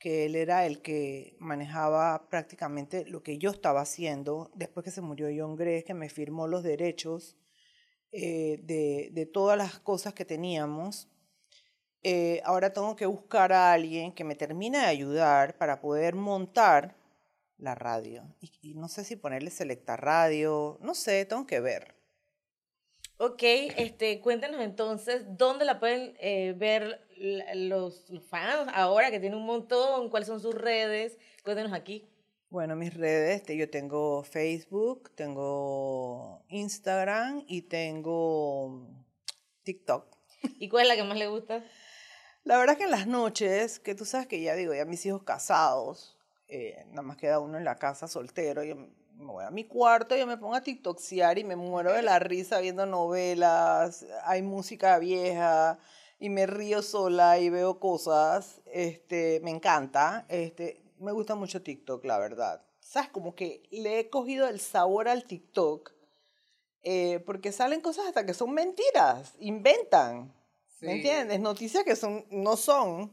que 0.00 0.24
él 0.24 0.34
era 0.34 0.66
el 0.66 0.82
que 0.82 1.36
manejaba 1.38 2.28
prácticamente 2.28 3.04
lo 3.04 3.22
que 3.22 3.38
yo 3.38 3.50
estaba 3.50 3.82
haciendo. 3.82 4.50
Después 4.54 4.82
que 4.82 4.90
se 4.90 5.02
murió 5.02 5.28
John 5.28 5.54
Gray, 5.54 5.84
que 5.84 5.94
me 5.94 6.08
firmó 6.08 6.48
los 6.48 6.64
derechos 6.64 7.36
eh, 8.10 8.58
de, 8.64 9.10
de 9.12 9.26
todas 9.26 9.56
las 9.56 9.78
cosas 9.78 10.14
que 10.14 10.24
teníamos. 10.24 11.08
Eh, 12.02 12.40
ahora 12.44 12.72
tengo 12.72 12.96
que 12.96 13.06
buscar 13.06 13.52
a 13.52 13.72
alguien 13.72 14.12
que 14.12 14.24
me 14.24 14.34
termine 14.34 14.78
de 14.78 14.86
ayudar 14.86 15.58
para 15.58 15.80
poder 15.80 16.14
montar 16.14 16.96
la 17.58 17.74
radio. 17.74 18.24
Y, 18.40 18.50
y 18.62 18.74
no 18.74 18.88
sé 18.88 19.04
si 19.04 19.16
ponerle 19.16 19.50
Selecta 19.50 19.96
Radio, 19.98 20.78
no 20.80 20.94
sé, 20.94 21.26
tengo 21.26 21.46
que 21.46 21.60
ver. 21.60 21.99
Ok, 23.22 23.42
este, 23.42 24.18
cuéntanos 24.22 24.62
entonces, 24.62 25.24
¿dónde 25.36 25.66
la 25.66 25.78
pueden 25.78 26.16
eh, 26.20 26.54
ver 26.56 27.06
los, 27.54 28.08
los 28.08 28.24
fans 28.24 28.70
ahora 28.72 29.10
que 29.10 29.20
tiene 29.20 29.36
un 29.36 29.44
montón? 29.44 30.08
¿Cuáles 30.08 30.26
son 30.26 30.40
sus 30.40 30.54
redes? 30.54 31.18
Cuéntanos 31.44 31.74
aquí. 31.74 32.08
Bueno, 32.48 32.76
mis 32.76 32.94
redes, 32.94 33.42
te- 33.42 33.58
yo 33.58 33.68
tengo 33.68 34.22
Facebook, 34.24 35.10
tengo 35.14 36.42
Instagram 36.48 37.44
y 37.46 37.60
tengo 37.62 38.88
TikTok. 39.64 40.16
¿Y 40.58 40.70
cuál 40.70 40.84
es 40.84 40.88
la 40.88 40.96
que 40.96 41.04
más 41.04 41.18
le 41.18 41.26
gusta? 41.26 41.62
La 42.44 42.56
verdad 42.56 42.78
que 42.78 42.84
en 42.84 42.90
las 42.90 43.06
noches, 43.06 43.80
que 43.80 43.94
tú 43.94 44.06
sabes 44.06 44.28
que 44.28 44.40
ya 44.40 44.54
digo, 44.54 44.72
ya 44.72 44.86
mis 44.86 45.04
hijos 45.04 45.24
casados, 45.24 46.16
eh, 46.48 46.84
nada 46.88 47.02
más 47.02 47.18
queda 47.18 47.38
uno 47.38 47.58
en 47.58 47.64
la 47.64 47.76
casa 47.76 48.08
soltero, 48.08 48.64
yo 48.64 48.88
me 49.20 49.32
voy 49.32 49.44
a 49.44 49.50
mi 49.50 49.64
cuarto, 49.64 50.16
yo 50.16 50.26
me 50.26 50.36
pongo 50.36 50.54
a 50.54 50.62
tiktokear 50.62 51.38
y 51.38 51.44
me 51.44 51.56
muero 51.56 51.92
de 51.92 52.02
la 52.02 52.18
risa 52.18 52.60
viendo 52.60 52.86
novelas, 52.86 54.06
hay 54.24 54.42
música 54.42 54.98
vieja 54.98 55.78
y 56.18 56.28
me 56.28 56.46
río 56.46 56.82
sola 56.82 57.38
y 57.38 57.50
veo 57.50 57.78
cosas, 57.78 58.60
este, 58.66 59.40
me 59.42 59.50
encanta, 59.50 60.26
este, 60.28 60.82
me 60.98 61.12
gusta 61.12 61.34
mucho 61.34 61.62
TikTok, 61.62 62.04
la 62.04 62.18
verdad. 62.18 62.62
¿Sabes? 62.80 63.10
Como 63.10 63.34
que 63.34 63.62
le 63.70 64.00
he 64.00 64.10
cogido 64.10 64.48
el 64.48 64.60
sabor 64.60 65.08
al 65.08 65.24
TikTok, 65.24 65.92
eh, 66.82 67.20
porque 67.20 67.52
salen 67.52 67.80
cosas 67.80 68.06
hasta 68.06 68.26
que 68.26 68.34
son 68.34 68.52
mentiras, 68.52 69.34
inventan. 69.38 70.34
¿Me 70.80 70.92
entiendes? 70.92 71.40
Noticias 71.40 71.84
que 71.84 71.94
son, 71.94 72.24
no 72.30 72.56
son. 72.56 73.12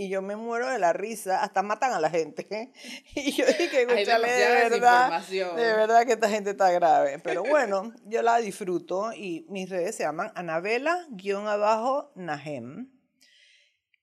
Y 0.00 0.08
yo 0.08 0.22
me 0.22 0.34
muero 0.34 0.70
de 0.70 0.78
la 0.78 0.94
risa, 0.94 1.42
hasta 1.42 1.62
matan 1.62 1.92
a 1.92 2.00
la 2.00 2.08
gente. 2.08 2.48
Y 3.14 3.32
yo 3.32 3.44
dije, 3.44 3.76
Hay 3.76 3.84
escúchale, 3.84 4.32
de 4.32 4.70
verdad, 4.70 5.22
de 5.28 5.74
verdad 5.74 6.06
que 6.06 6.12
esta 6.12 6.30
gente 6.30 6.52
está 6.52 6.70
grave. 6.70 7.18
Pero 7.18 7.42
bueno, 7.42 7.92
yo 8.06 8.22
la 8.22 8.38
disfruto 8.38 9.12
y 9.12 9.44
mis 9.50 9.68
redes 9.68 9.96
se 9.96 10.04
llaman 10.04 10.32
Anabela-Nahem. 10.34 12.90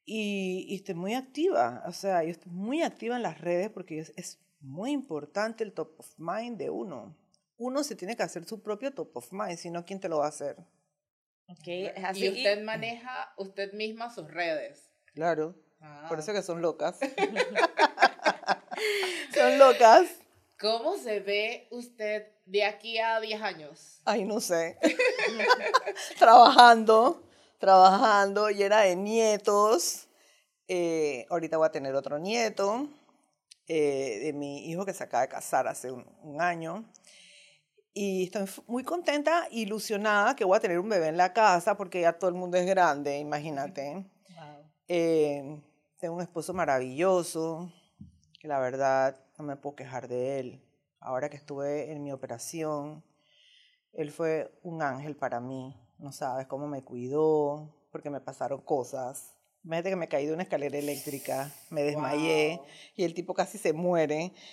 Y, 0.06 0.68
y 0.70 0.76
estoy 0.76 0.94
muy 0.94 1.16
activa, 1.16 1.82
o 1.88 1.92
sea, 1.92 2.24
yo 2.24 2.30
estoy 2.30 2.52
muy 2.52 2.84
activa 2.84 3.16
en 3.16 3.24
las 3.24 3.42
redes 3.42 3.72
porque 3.72 3.98
es, 3.98 4.14
es 4.16 4.40
muy 4.60 4.92
importante 4.92 5.64
el 5.64 5.74
top 5.74 6.00
of 6.00 6.14
mind 6.20 6.60
de 6.60 6.70
uno. 6.70 7.18
Uno 7.58 7.84
se 7.84 7.96
tiene 7.96 8.16
que 8.16 8.22
hacer 8.22 8.46
su 8.46 8.62
propio 8.62 8.94
top 8.94 9.18
of 9.18 9.32
mind, 9.32 9.58
si 9.58 9.72
no, 9.72 9.84
¿quién 9.84 10.00
te 10.00 10.10
lo 10.10 10.20
va 10.20 10.26
a 10.26 10.30
hacer? 10.30 10.58
Ok, 11.48 11.68
es 11.68 12.04
así. 12.04 12.26
Y 12.26 12.30
usted 12.30 12.64
maneja 12.64 13.34
usted 13.38 13.74
misma 13.74 14.14
sus 14.14 14.32
redes. 14.32 14.92
Claro. 15.16 15.56
Ah. 15.80 16.06
Por 16.10 16.20
eso 16.20 16.34
que 16.34 16.42
son 16.42 16.62
locas. 16.62 16.98
son 19.34 19.60
locas. 19.60 20.10
¿Cómo 20.60 20.98
se 20.98 21.20
ve 21.20 21.68
usted 21.70 22.28
de 22.46 22.63
aquí 22.63 22.98
a 22.98 23.20
10 23.20 23.42
años? 23.42 24.02
Ay, 24.06 24.26
no 24.26 24.40
sé. 24.40 24.80
trabajando, 26.20 27.24
trabajando, 27.60 28.50
llena 28.50 28.82
de 28.82 28.96
nietos. 28.96 30.08
Eh, 30.68 31.28
ahorita 31.30 31.58
voy 31.58 31.68
a 31.68 31.72
tener 31.72 31.94
otro 31.94 32.18
nieto 32.18 32.88
eh, 33.68 34.20
de 34.24 34.34
mi 34.34 34.70
hijo 34.70 34.86
que 34.86 34.94
se 34.94 35.04
acaba 35.04 35.22
de 35.22 35.30
casar 35.30 35.68
hace 35.68 35.92
un, 35.92 36.06
un 36.24 36.42
año. 36.42 36.92
Y 37.94 38.26
estoy 38.26 38.46
muy 38.68 38.84
contenta, 38.84 39.48
ilusionada 39.52 40.36
que 40.36 40.46
voy 40.46 40.58
a 40.58 40.60
tener 40.60 40.80
un 40.80 40.90
bebé 40.90 41.08
en 41.08 41.18
la 41.18 41.34
casa 41.34 41.78
porque 41.78 42.02
ya 42.02 42.13
todo 42.13 42.30
el 42.30 42.36
mundo 42.36 42.58
es 42.58 42.66
grande, 42.66 43.18
imagínate. 43.18 44.06
Eh, 44.88 45.62
tengo 46.00 46.16
un 46.16 46.22
esposo 46.22 46.54
maravilloso, 46.54 47.72
que 48.40 48.48
la 48.48 48.60
verdad 48.60 49.20
no 49.38 49.46
me 49.46 49.56
puedo 49.56 49.76
quejar 49.76 50.08
de 50.08 50.40
él. 50.40 50.64
Ahora 51.00 51.30
que 51.30 51.38
estuve 51.38 51.92
en 51.92 52.04
mi 52.04 52.12
operación, 52.12 53.04
él 53.94 54.12
fue 54.12 54.52
un 54.64 54.82
ángel 54.82 55.16
para 55.16 55.40
mí. 55.40 55.76
No 55.98 56.12
sabes 56.12 56.48
cómo 56.48 56.68
me 56.68 56.84
cuidó, 56.84 57.76
porque 57.92 58.10
me 58.10 58.22
pasaron 58.22 58.62
cosas. 58.62 59.34
Imagínate 59.64 59.90
que 59.90 59.96
me 59.96 60.08
caí 60.08 60.26
de 60.28 60.34
una 60.34 60.44
escalera 60.44 60.78
eléctrica, 60.78 61.52
me 61.72 61.84
desmayé 61.84 62.58
Wow. 62.58 62.66
y 62.96 63.04
el 63.04 63.14
tipo 63.14 63.34
casi 63.34 63.58
se 63.58 63.74
muere. 63.74 64.34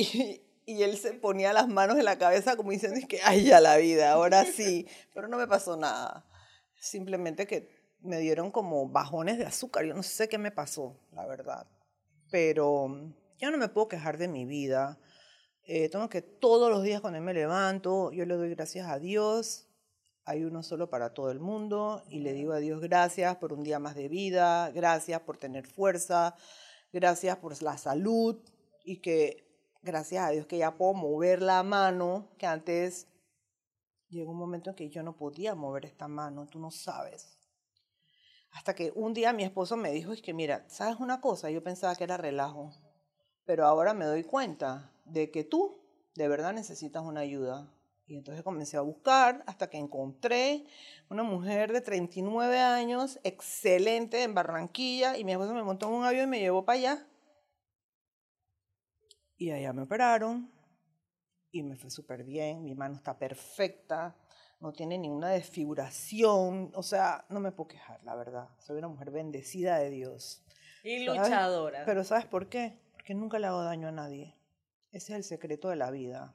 Y, 0.00 0.42
y 0.64 0.82
él 0.84 0.96
se 0.96 1.12
ponía 1.14 1.52
las 1.52 1.66
manos 1.66 1.98
en 1.98 2.04
la 2.04 2.18
cabeza 2.18 2.56
como 2.56 2.70
diciendo, 2.70 2.98
es 3.00 3.06
que, 3.06 3.18
ay, 3.24 3.46
ya 3.46 3.60
la 3.60 3.78
vida, 3.78 4.12
ahora 4.12 4.44
sí. 4.44 4.86
Pero 5.14 5.26
no 5.26 5.36
me 5.36 5.48
pasó 5.48 5.76
nada. 5.76 6.24
Simplemente 6.76 7.48
que 7.48 7.68
me 8.00 8.18
dieron 8.18 8.50
como 8.50 8.88
bajones 8.88 9.38
de 9.38 9.46
azúcar. 9.46 9.84
Yo 9.84 9.94
no 9.94 10.02
sé 10.02 10.28
qué 10.28 10.38
me 10.38 10.50
pasó, 10.50 10.96
la 11.12 11.26
verdad. 11.26 11.66
Pero 12.30 12.88
mm, 12.88 13.14
yo 13.38 13.50
no 13.50 13.58
me 13.58 13.68
puedo 13.68 13.88
quejar 13.88 14.18
de 14.18 14.28
mi 14.28 14.44
vida. 14.44 14.98
Eh, 15.64 15.88
tengo 15.90 16.08
que 16.08 16.22
todos 16.22 16.70
los 16.70 16.82
días 16.82 17.00
cuando 17.00 17.20
me 17.20 17.34
levanto, 17.34 18.10
yo 18.12 18.24
le 18.24 18.34
doy 18.36 18.50
gracias 18.50 18.88
a 18.88 18.98
Dios. 18.98 19.68
Hay 20.24 20.44
uno 20.44 20.62
solo 20.62 20.90
para 20.90 21.14
todo 21.14 21.30
el 21.30 21.40
mundo 21.40 22.02
y 22.08 22.20
le 22.20 22.32
digo 22.32 22.52
a 22.52 22.58
Dios 22.58 22.80
gracias 22.82 23.36
por 23.36 23.52
un 23.52 23.62
día 23.64 23.78
más 23.78 23.94
de 23.94 24.08
vida, 24.08 24.70
gracias 24.72 25.20
por 25.20 25.38
tener 25.38 25.66
fuerza, 25.66 26.36
gracias 26.92 27.38
por 27.38 27.62
la 27.62 27.78
salud 27.78 28.38
y 28.84 29.00
que 29.00 29.48
gracias 29.82 30.26
a 30.26 30.30
Dios 30.30 30.46
que 30.46 30.58
ya 30.58 30.76
puedo 30.76 30.92
mover 30.92 31.40
la 31.40 31.62
mano, 31.62 32.28
que 32.36 32.46
antes 32.46 33.08
llegó 34.08 34.32
un 34.32 34.38
momento 34.38 34.70
en 34.70 34.76
que 34.76 34.90
yo 34.90 35.02
no 35.02 35.16
podía 35.16 35.54
mover 35.54 35.86
esta 35.86 36.08
mano, 36.08 36.46
tú 36.46 36.58
no 36.58 36.70
sabes. 36.70 37.37
Hasta 38.50 38.74
que 38.74 38.92
un 38.94 39.14
día 39.14 39.32
mi 39.32 39.44
esposo 39.44 39.76
me 39.76 39.90
dijo, 39.92 40.12
es 40.12 40.22
que 40.22 40.34
mira, 40.34 40.64
¿sabes 40.68 41.00
una 41.00 41.20
cosa? 41.20 41.50
Yo 41.50 41.62
pensaba 41.62 41.94
que 41.94 42.04
era 42.04 42.16
relajo, 42.16 42.72
pero 43.44 43.66
ahora 43.66 43.94
me 43.94 44.04
doy 44.04 44.24
cuenta 44.24 44.92
de 45.04 45.30
que 45.30 45.44
tú 45.44 45.78
de 46.14 46.28
verdad 46.28 46.52
necesitas 46.52 47.02
una 47.02 47.20
ayuda. 47.20 47.72
Y 48.06 48.16
entonces 48.16 48.42
comencé 48.42 48.78
a 48.78 48.80
buscar 48.80 49.44
hasta 49.46 49.68
que 49.68 49.76
encontré 49.76 50.64
una 51.10 51.22
mujer 51.22 51.72
de 51.72 51.82
39 51.82 52.58
años, 52.58 53.20
excelente 53.22 54.22
en 54.22 54.34
Barranquilla, 54.34 55.18
y 55.18 55.24
mi 55.24 55.32
esposo 55.32 55.54
me 55.54 55.62
montó 55.62 55.88
en 55.88 55.94
un 55.94 56.04
avión 56.04 56.24
y 56.24 56.30
me 56.30 56.40
llevó 56.40 56.64
para 56.64 56.78
allá. 56.78 57.06
Y 59.36 59.50
allá 59.50 59.72
me 59.72 59.82
operaron 59.82 60.50
y 61.50 61.62
me 61.62 61.76
fue 61.76 61.90
súper 61.90 62.24
bien, 62.24 62.62
mi 62.62 62.74
mano 62.74 62.96
está 62.96 63.18
perfecta, 63.18 64.16
no 64.60 64.72
tiene 64.72 64.98
ninguna 64.98 65.30
desfiguración, 65.30 66.72
o 66.74 66.82
sea, 66.82 67.24
no 67.28 67.40
me 67.40 67.52
puedo 67.52 67.68
quejar, 67.68 68.02
la 68.02 68.14
verdad. 68.16 68.48
Soy 68.58 68.78
una 68.78 68.88
mujer 68.88 69.10
bendecida 69.10 69.78
de 69.78 69.90
Dios. 69.90 70.42
Y 70.82 71.06
¿Sabes? 71.06 71.22
luchadora. 71.22 71.84
Pero 71.84 72.04
¿sabes 72.04 72.26
por 72.26 72.48
qué? 72.48 72.78
Porque 72.92 73.14
nunca 73.14 73.38
le 73.38 73.46
hago 73.46 73.62
daño 73.62 73.88
a 73.88 73.92
nadie. 73.92 74.36
Ese 74.90 75.12
es 75.12 75.16
el 75.18 75.24
secreto 75.24 75.68
de 75.68 75.76
la 75.76 75.90
vida. 75.90 76.34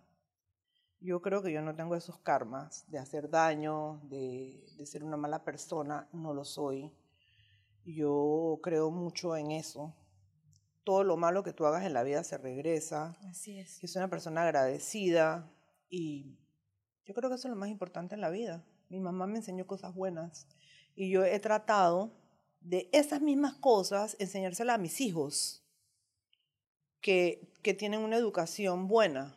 Yo 1.00 1.22
creo 1.22 1.44
que 1.44 1.52
yo 1.52 1.62
no 1.62 1.76
tengo 1.76 1.96
esos 1.96 2.20
karmas 2.20 2.90
de 2.90 2.98
hacer 2.98 3.30
daño, 3.30 4.00
de, 4.06 4.66
de 4.78 4.86
ser 4.86 5.04
una 5.04 5.18
mala 5.18 5.44
persona, 5.44 6.08
no 6.14 6.34
lo 6.34 6.46
soy. 6.46 6.94
Yo 7.84 8.60
creo 8.64 8.90
mucho 8.90 9.36
en 9.36 9.52
eso. 9.52 9.94
Todo 10.86 11.04
lo 11.04 11.18
malo 11.18 11.44
que 11.44 11.52
tú 11.52 11.66
hagas 11.66 11.84
en 11.84 11.94
la 11.94 12.04
vida 12.04 12.24
se 12.24 12.38
regresa. 12.38 13.18
Así 13.30 13.60
es. 13.60 13.80
Que 13.80 13.88
soy 13.88 14.00
una 14.00 14.10
persona 14.10 14.44
agradecida 14.44 15.52
y 15.90 16.38
yo 17.06 17.14
creo 17.14 17.30
que 17.30 17.36
eso 17.36 17.48
es 17.48 17.54
lo 17.54 17.60
más 17.60 17.70
importante 17.70 18.16
en 18.16 18.22
la 18.22 18.30
vida. 18.30 18.64
Mi 18.90 19.00
mamá 19.00 19.28
me 19.28 19.38
enseñó 19.38 19.66
cosas 19.68 19.94
buenas 19.94 20.48
y 20.96 21.10
yo 21.10 21.24
he 21.24 21.40
tratado 21.40 22.12
de 22.62 22.90
esas 22.92 23.22
mismas 23.22 23.56
cosas 23.56 24.16
enseñárselas 24.20 24.76
a 24.76 24.82
mis 24.82 25.02
hijos 25.02 25.64
que, 27.02 27.52
que 27.62 27.74
tienen 27.74 28.00
una 28.00 28.18
educación 28.18 28.88
buena 28.88 29.36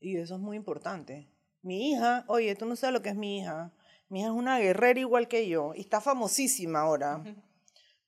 y 0.00 0.16
eso 0.16 0.34
es 0.34 0.40
muy 0.40 0.56
importante. 0.56 1.28
Mi 1.62 1.90
hija, 1.90 2.24
oye, 2.28 2.54
tú 2.54 2.66
no 2.66 2.76
sabes 2.76 2.94
lo 2.94 3.02
que 3.02 3.08
es 3.08 3.16
mi 3.16 3.38
hija. 3.38 3.72
Mi 4.08 4.20
hija 4.20 4.28
es 4.28 4.34
una 4.34 4.58
guerrera 4.58 5.00
igual 5.00 5.28
que 5.28 5.48
yo 5.48 5.74
y 5.74 5.80
está 5.80 6.00
famosísima 6.00 6.80
ahora 6.80 7.24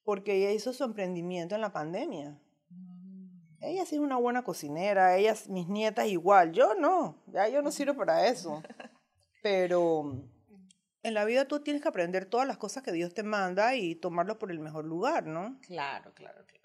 porque 0.04 0.36
ella 0.36 0.52
hizo 0.52 0.72
su 0.72 0.84
emprendimiento 0.84 1.54
en 1.54 1.60
la 1.60 1.72
pandemia. 1.72 2.38
Ella 3.61 3.85
sí 3.85 3.96
es 3.96 4.01
una 4.01 4.16
buena 4.16 4.42
cocinera, 4.42 5.16
ellas, 5.16 5.49
mis 5.49 5.68
nietas 5.68 6.07
igual, 6.07 6.53
yo 6.53 6.75
no, 6.75 7.23
ya 7.27 7.49
yo 7.49 7.61
no 7.61 7.70
sirvo 7.70 7.94
para 7.94 8.27
eso. 8.27 8.62
Pero 9.42 10.23
en 11.03 11.14
la 11.14 11.25
vida 11.25 11.46
tú 11.46 11.61
tienes 11.61 11.83
que 11.83 11.88
aprender 11.88 12.25
todas 12.25 12.46
las 12.46 12.57
cosas 12.57 12.83
que 12.83 12.92
Dios 12.92 13.14
te 13.14 13.23
manda 13.23 13.75
y 13.75 13.94
tomarlo 13.94 14.38
por 14.38 14.51
el 14.51 14.59
mejor 14.59 14.85
lugar, 14.85 15.27
¿no? 15.27 15.59
Claro, 15.62 16.12
claro, 16.14 16.44
claro. 16.46 16.61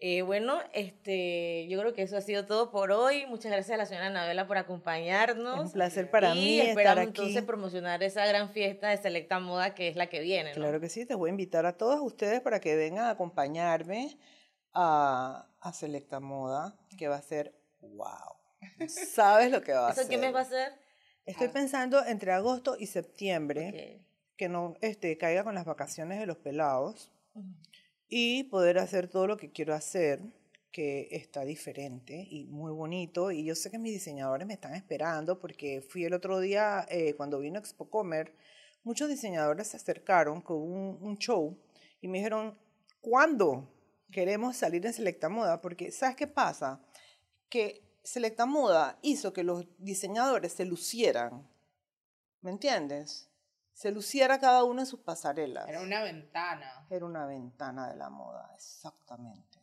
Eh, 0.00 0.22
bueno, 0.22 0.60
este, 0.74 1.66
yo 1.68 1.80
creo 1.80 1.92
que 1.92 2.02
eso 2.02 2.16
ha 2.16 2.20
sido 2.20 2.46
todo 2.46 2.70
por 2.70 2.92
hoy. 2.92 3.26
Muchas 3.26 3.50
gracias 3.50 3.74
a 3.74 3.78
la 3.78 3.86
señora 3.86 4.06
Anabela 4.06 4.46
por 4.46 4.56
acompañarnos. 4.56 5.58
Es 5.58 5.66
un 5.66 5.72
placer 5.72 6.08
para 6.08 6.36
y 6.36 6.38
mí 6.38 6.60
estar 6.60 7.00
aquí. 7.00 7.08
entonces 7.08 7.42
promocionar 7.42 8.00
esa 8.04 8.24
gran 8.26 8.50
fiesta 8.50 8.90
de 8.90 8.96
Selecta 8.96 9.40
Moda 9.40 9.74
que 9.74 9.88
es 9.88 9.96
la 9.96 10.08
que 10.08 10.20
viene, 10.20 10.50
¿no? 10.50 10.54
Claro 10.54 10.78
que 10.80 10.88
sí, 10.88 11.04
te 11.04 11.16
voy 11.16 11.30
a 11.30 11.32
invitar 11.32 11.66
a 11.66 11.76
todos 11.76 12.00
ustedes 12.00 12.40
para 12.40 12.60
que 12.60 12.76
vengan 12.76 13.06
a 13.06 13.10
acompañarme 13.10 14.16
a, 14.74 15.48
a 15.60 15.72
Selecta 15.72 16.20
Moda, 16.20 16.78
que 16.96 17.08
va 17.08 17.16
a 17.16 17.22
ser 17.22 17.54
wow. 17.80 18.36
¿Sabes 18.88 19.50
lo 19.50 19.62
que 19.62 19.72
va 19.72 19.88
a 19.88 19.92
¿Eso 19.92 20.02
ser? 20.02 20.10
qué 20.10 20.18
mes 20.18 20.34
va 20.34 20.40
a 20.40 20.44
ser? 20.44 20.72
Estoy 21.24 21.48
pensando 21.48 22.04
entre 22.04 22.32
agosto 22.32 22.76
y 22.78 22.86
septiembre. 22.86 24.04
Que 24.36 24.48
no 24.48 24.76
este, 24.80 25.18
caiga 25.18 25.42
con 25.42 25.54
las 25.54 25.64
vacaciones 25.64 26.20
de 26.20 26.26
los 26.26 26.38
pelados 26.38 27.10
y 28.08 28.44
poder 28.44 28.78
hacer 28.78 29.08
todo 29.08 29.26
lo 29.26 29.36
que 29.36 29.50
quiero 29.50 29.74
hacer, 29.74 30.20
que 30.70 31.08
está 31.10 31.44
diferente 31.44 32.26
y 32.30 32.44
muy 32.44 32.72
bonito. 32.72 33.32
Y 33.32 33.44
yo 33.44 33.56
sé 33.56 33.70
que 33.70 33.78
mis 33.78 33.92
diseñadores 33.92 34.46
me 34.46 34.54
están 34.54 34.74
esperando 34.74 35.40
porque 35.40 35.82
fui 35.82 36.04
el 36.04 36.14
otro 36.14 36.38
día, 36.38 36.86
eh, 36.88 37.14
cuando 37.14 37.40
vino 37.40 37.58
Expo 37.58 37.90
Comer, 37.90 38.32
muchos 38.84 39.08
diseñadores 39.08 39.68
se 39.68 39.76
acercaron 39.76 40.40
con 40.40 40.58
un, 40.58 40.98
un 41.00 41.18
show 41.18 41.58
y 42.00 42.06
me 42.06 42.18
dijeron, 42.18 42.56
¿cuándo 43.00 43.68
queremos 44.10 44.56
salir 44.56 44.84
en 44.86 44.92
Selecta 44.92 45.28
Moda? 45.28 45.60
Porque, 45.60 45.90
¿sabes 45.90 46.16
qué 46.16 46.26
pasa? 46.26 46.80
Que 47.48 47.88
Selecta 48.02 48.46
Moda 48.46 48.98
hizo 49.02 49.32
que 49.32 49.44
los 49.44 49.66
diseñadores 49.78 50.52
se 50.52 50.64
lucieran. 50.64 51.48
¿Me 52.40 52.50
entiendes? 52.50 53.28
Se 53.72 53.90
luciera 53.92 54.40
cada 54.40 54.64
uno 54.64 54.80
en 54.80 54.86
sus 54.86 55.00
pasarelas. 55.00 55.68
Era 55.68 55.80
una 55.82 56.02
ventana. 56.02 56.86
Era 56.90 57.06
una 57.06 57.26
ventana 57.26 57.88
de 57.88 57.96
la 57.96 58.10
moda, 58.10 58.50
exactamente. 58.54 59.58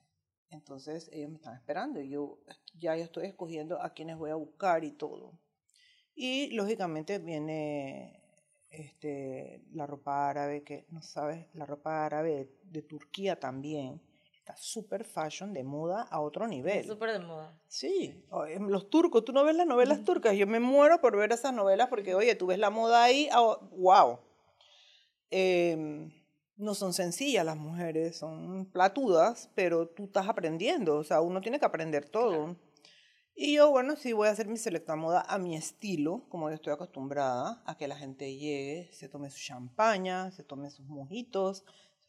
Entonces 0.49 1.09
ellos 1.11 1.31
me 1.31 1.35
están 1.35 1.55
esperando 1.55 1.99
y 1.99 2.09
yo 2.09 2.39
ya 2.75 2.95
yo 2.95 3.03
estoy 3.03 3.25
escogiendo 3.27 3.81
a 3.81 3.93
quienes 3.93 4.17
voy 4.17 4.31
a 4.31 4.35
buscar 4.35 4.83
y 4.83 4.91
todo. 4.91 5.33
Y 6.13 6.51
lógicamente 6.51 7.19
viene 7.19 8.23
este, 8.69 9.65
la 9.73 9.85
ropa 9.85 10.29
árabe, 10.29 10.63
que 10.63 10.85
no 10.89 11.01
sabes, 11.01 11.47
la 11.53 11.65
ropa 11.65 12.05
árabe 12.05 12.35
de, 12.35 12.55
de 12.63 12.81
Turquía 12.83 13.39
también. 13.39 14.01
Está 14.45 14.57
súper 14.57 15.05
fashion 15.05 15.53
de 15.53 15.63
moda 15.63 16.03
a 16.03 16.21
otro 16.21 16.47
nivel. 16.47 16.85
Súper 16.85 17.13
de 17.13 17.17
moda. 17.17 17.59
Sí, 17.67 18.23
em, 18.47 18.67
los 18.67 18.91
turcos, 18.91 19.25
tú 19.25 19.33
no 19.33 19.43
ves 19.43 19.55
las 19.55 19.65
novelas 19.65 20.03
turcas, 20.03 20.35
yo 20.35 20.45
me 20.45 20.59
muero 20.59 21.01
por 21.01 21.17
ver 21.17 21.31
esas 21.31 21.51
novelas 21.51 21.89
porque, 21.89 22.13
oye, 22.13 22.35
tú 22.35 22.45
ves 22.45 22.59
la 22.59 22.69
moda 22.69 23.03
ahí, 23.03 23.27
ah, 23.31 23.57
wow. 23.71 24.19
Em, 25.31 26.11
no 26.57 26.75
son 26.75 26.93
sencillas 26.93 27.43
las 27.43 27.57
mujeres, 27.57 28.17
son 28.17 28.67
platudas, 28.67 29.49
pero 29.55 29.87
tú 29.87 30.03
estás 30.03 30.29
aprendiendo, 30.29 30.97
o 30.97 31.03
sea, 31.03 31.21
uno 31.21 31.41
tiene 31.41 31.57
que 31.57 31.65
aprender 31.65 32.07
todo. 32.07 32.55
Y 33.33 33.55
yo, 33.55 33.71
bueno, 33.71 33.95
sí 33.95 34.13
voy 34.13 34.27
a 34.27 34.31
hacer 34.31 34.47
mi 34.47 34.57
selecta 34.57 34.95
moda 34.95 35.25
a 35.27 35.39
mi 35.39 35.55
estilo, 35.55 36.23
como 36.29 36.49
yo 36.49 36.55
estoy 36.55 36.71
acostumbrada, 36.71 37.63
a 37.65 37.75
que 37.77 37.87
la 37.87 37.97
gente 37.97 38.37
llegue, 38.37 38.91
se 38.93 39.09
tome 39.09 39.31
su 39.31 39.39
champaña, 39.39 40.29
se 40.29 40.43
tome 40.43 40.69
sus 40.69 40.85
mojitos, 40.85 41.65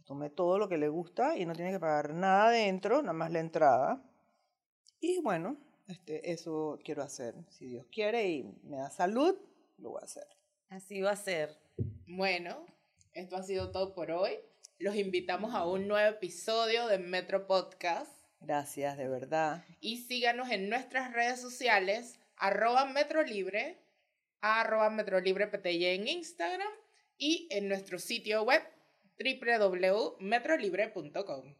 tome 0.06 0.30
todo 0.30 0.58
lo 0.58 0.68
que 0.68 0.78
le 0.78 0.88
gusta 0.88 1.36
y 1.36 1.44
no 1.44 1.52
tiene 1.52 1.72
que 1.72 1.80
pagar 1.80 2.14
nada 2.14 2.50
dentro, 2.50 3.02
nada 3.02 3.12
más 3.12 3.30
la 3.32 3.40
entrada. 3.40 4.02
Y 5.00 5.20
bueno, 5.20 5.58
este, 5.88 6.32
eso 6.32 6.78
quiero 6.84 7.02
hacer. 7.02 7.34
Si 7.50 7.66
Dios 7.66 7.86
quiere 7.92 8.28
y 8.28 8.44
me 8.62 8.78
da 8.78 8.88
salud, 8.88 9.36
lo 9.78 9.90
voy 9.90 10.00
a 10.00 10.04
hacer. 10.04 10.26
Así 10.68 11.00
va 11.00 11.10
a 11.10 11.16
ser. 11.16 11.58
Bueno, 12.06 12.64
esto 13.12 13.36
ha 13.36 13.42
sido 13.42 13.72
todo 13.72 13.94
por 13.94 14.10
hoy. 14.10 14.38
Los 14.78 14.94
invitamos 14.94 15.54
a 15.54 15.66
un 15.66 15.88
nuevo 15.88 16.08
episodio 16.08 16.86
de 16.86 16.98
Metro 16.98 17.46
Podcast. 17.46 18.10
Gracias, 18.40 18.96
de 18.96 19.08
verdad. 19.08 19.64
Y 19.80 19.98
síganos 19.98 20.50
en 20.50 20.68
nuestras 20.68 21.12
redes 21.12 21.40
sociales, 21.40 22.20
arroba 22.36 22.84
metrolibre, 22.84 23.82
arroba 24.40 24.90
metrolibrePTY 24.90 25.84
en 25.86 26.08
Instagram 26.08 26.72
y 27.18 27.48
en 27.50 27.68
nuestro 27.68 27.98
sitio 27.98 28.44
web 28.44 28.62
www.metrolibre.com. 29.18 31.54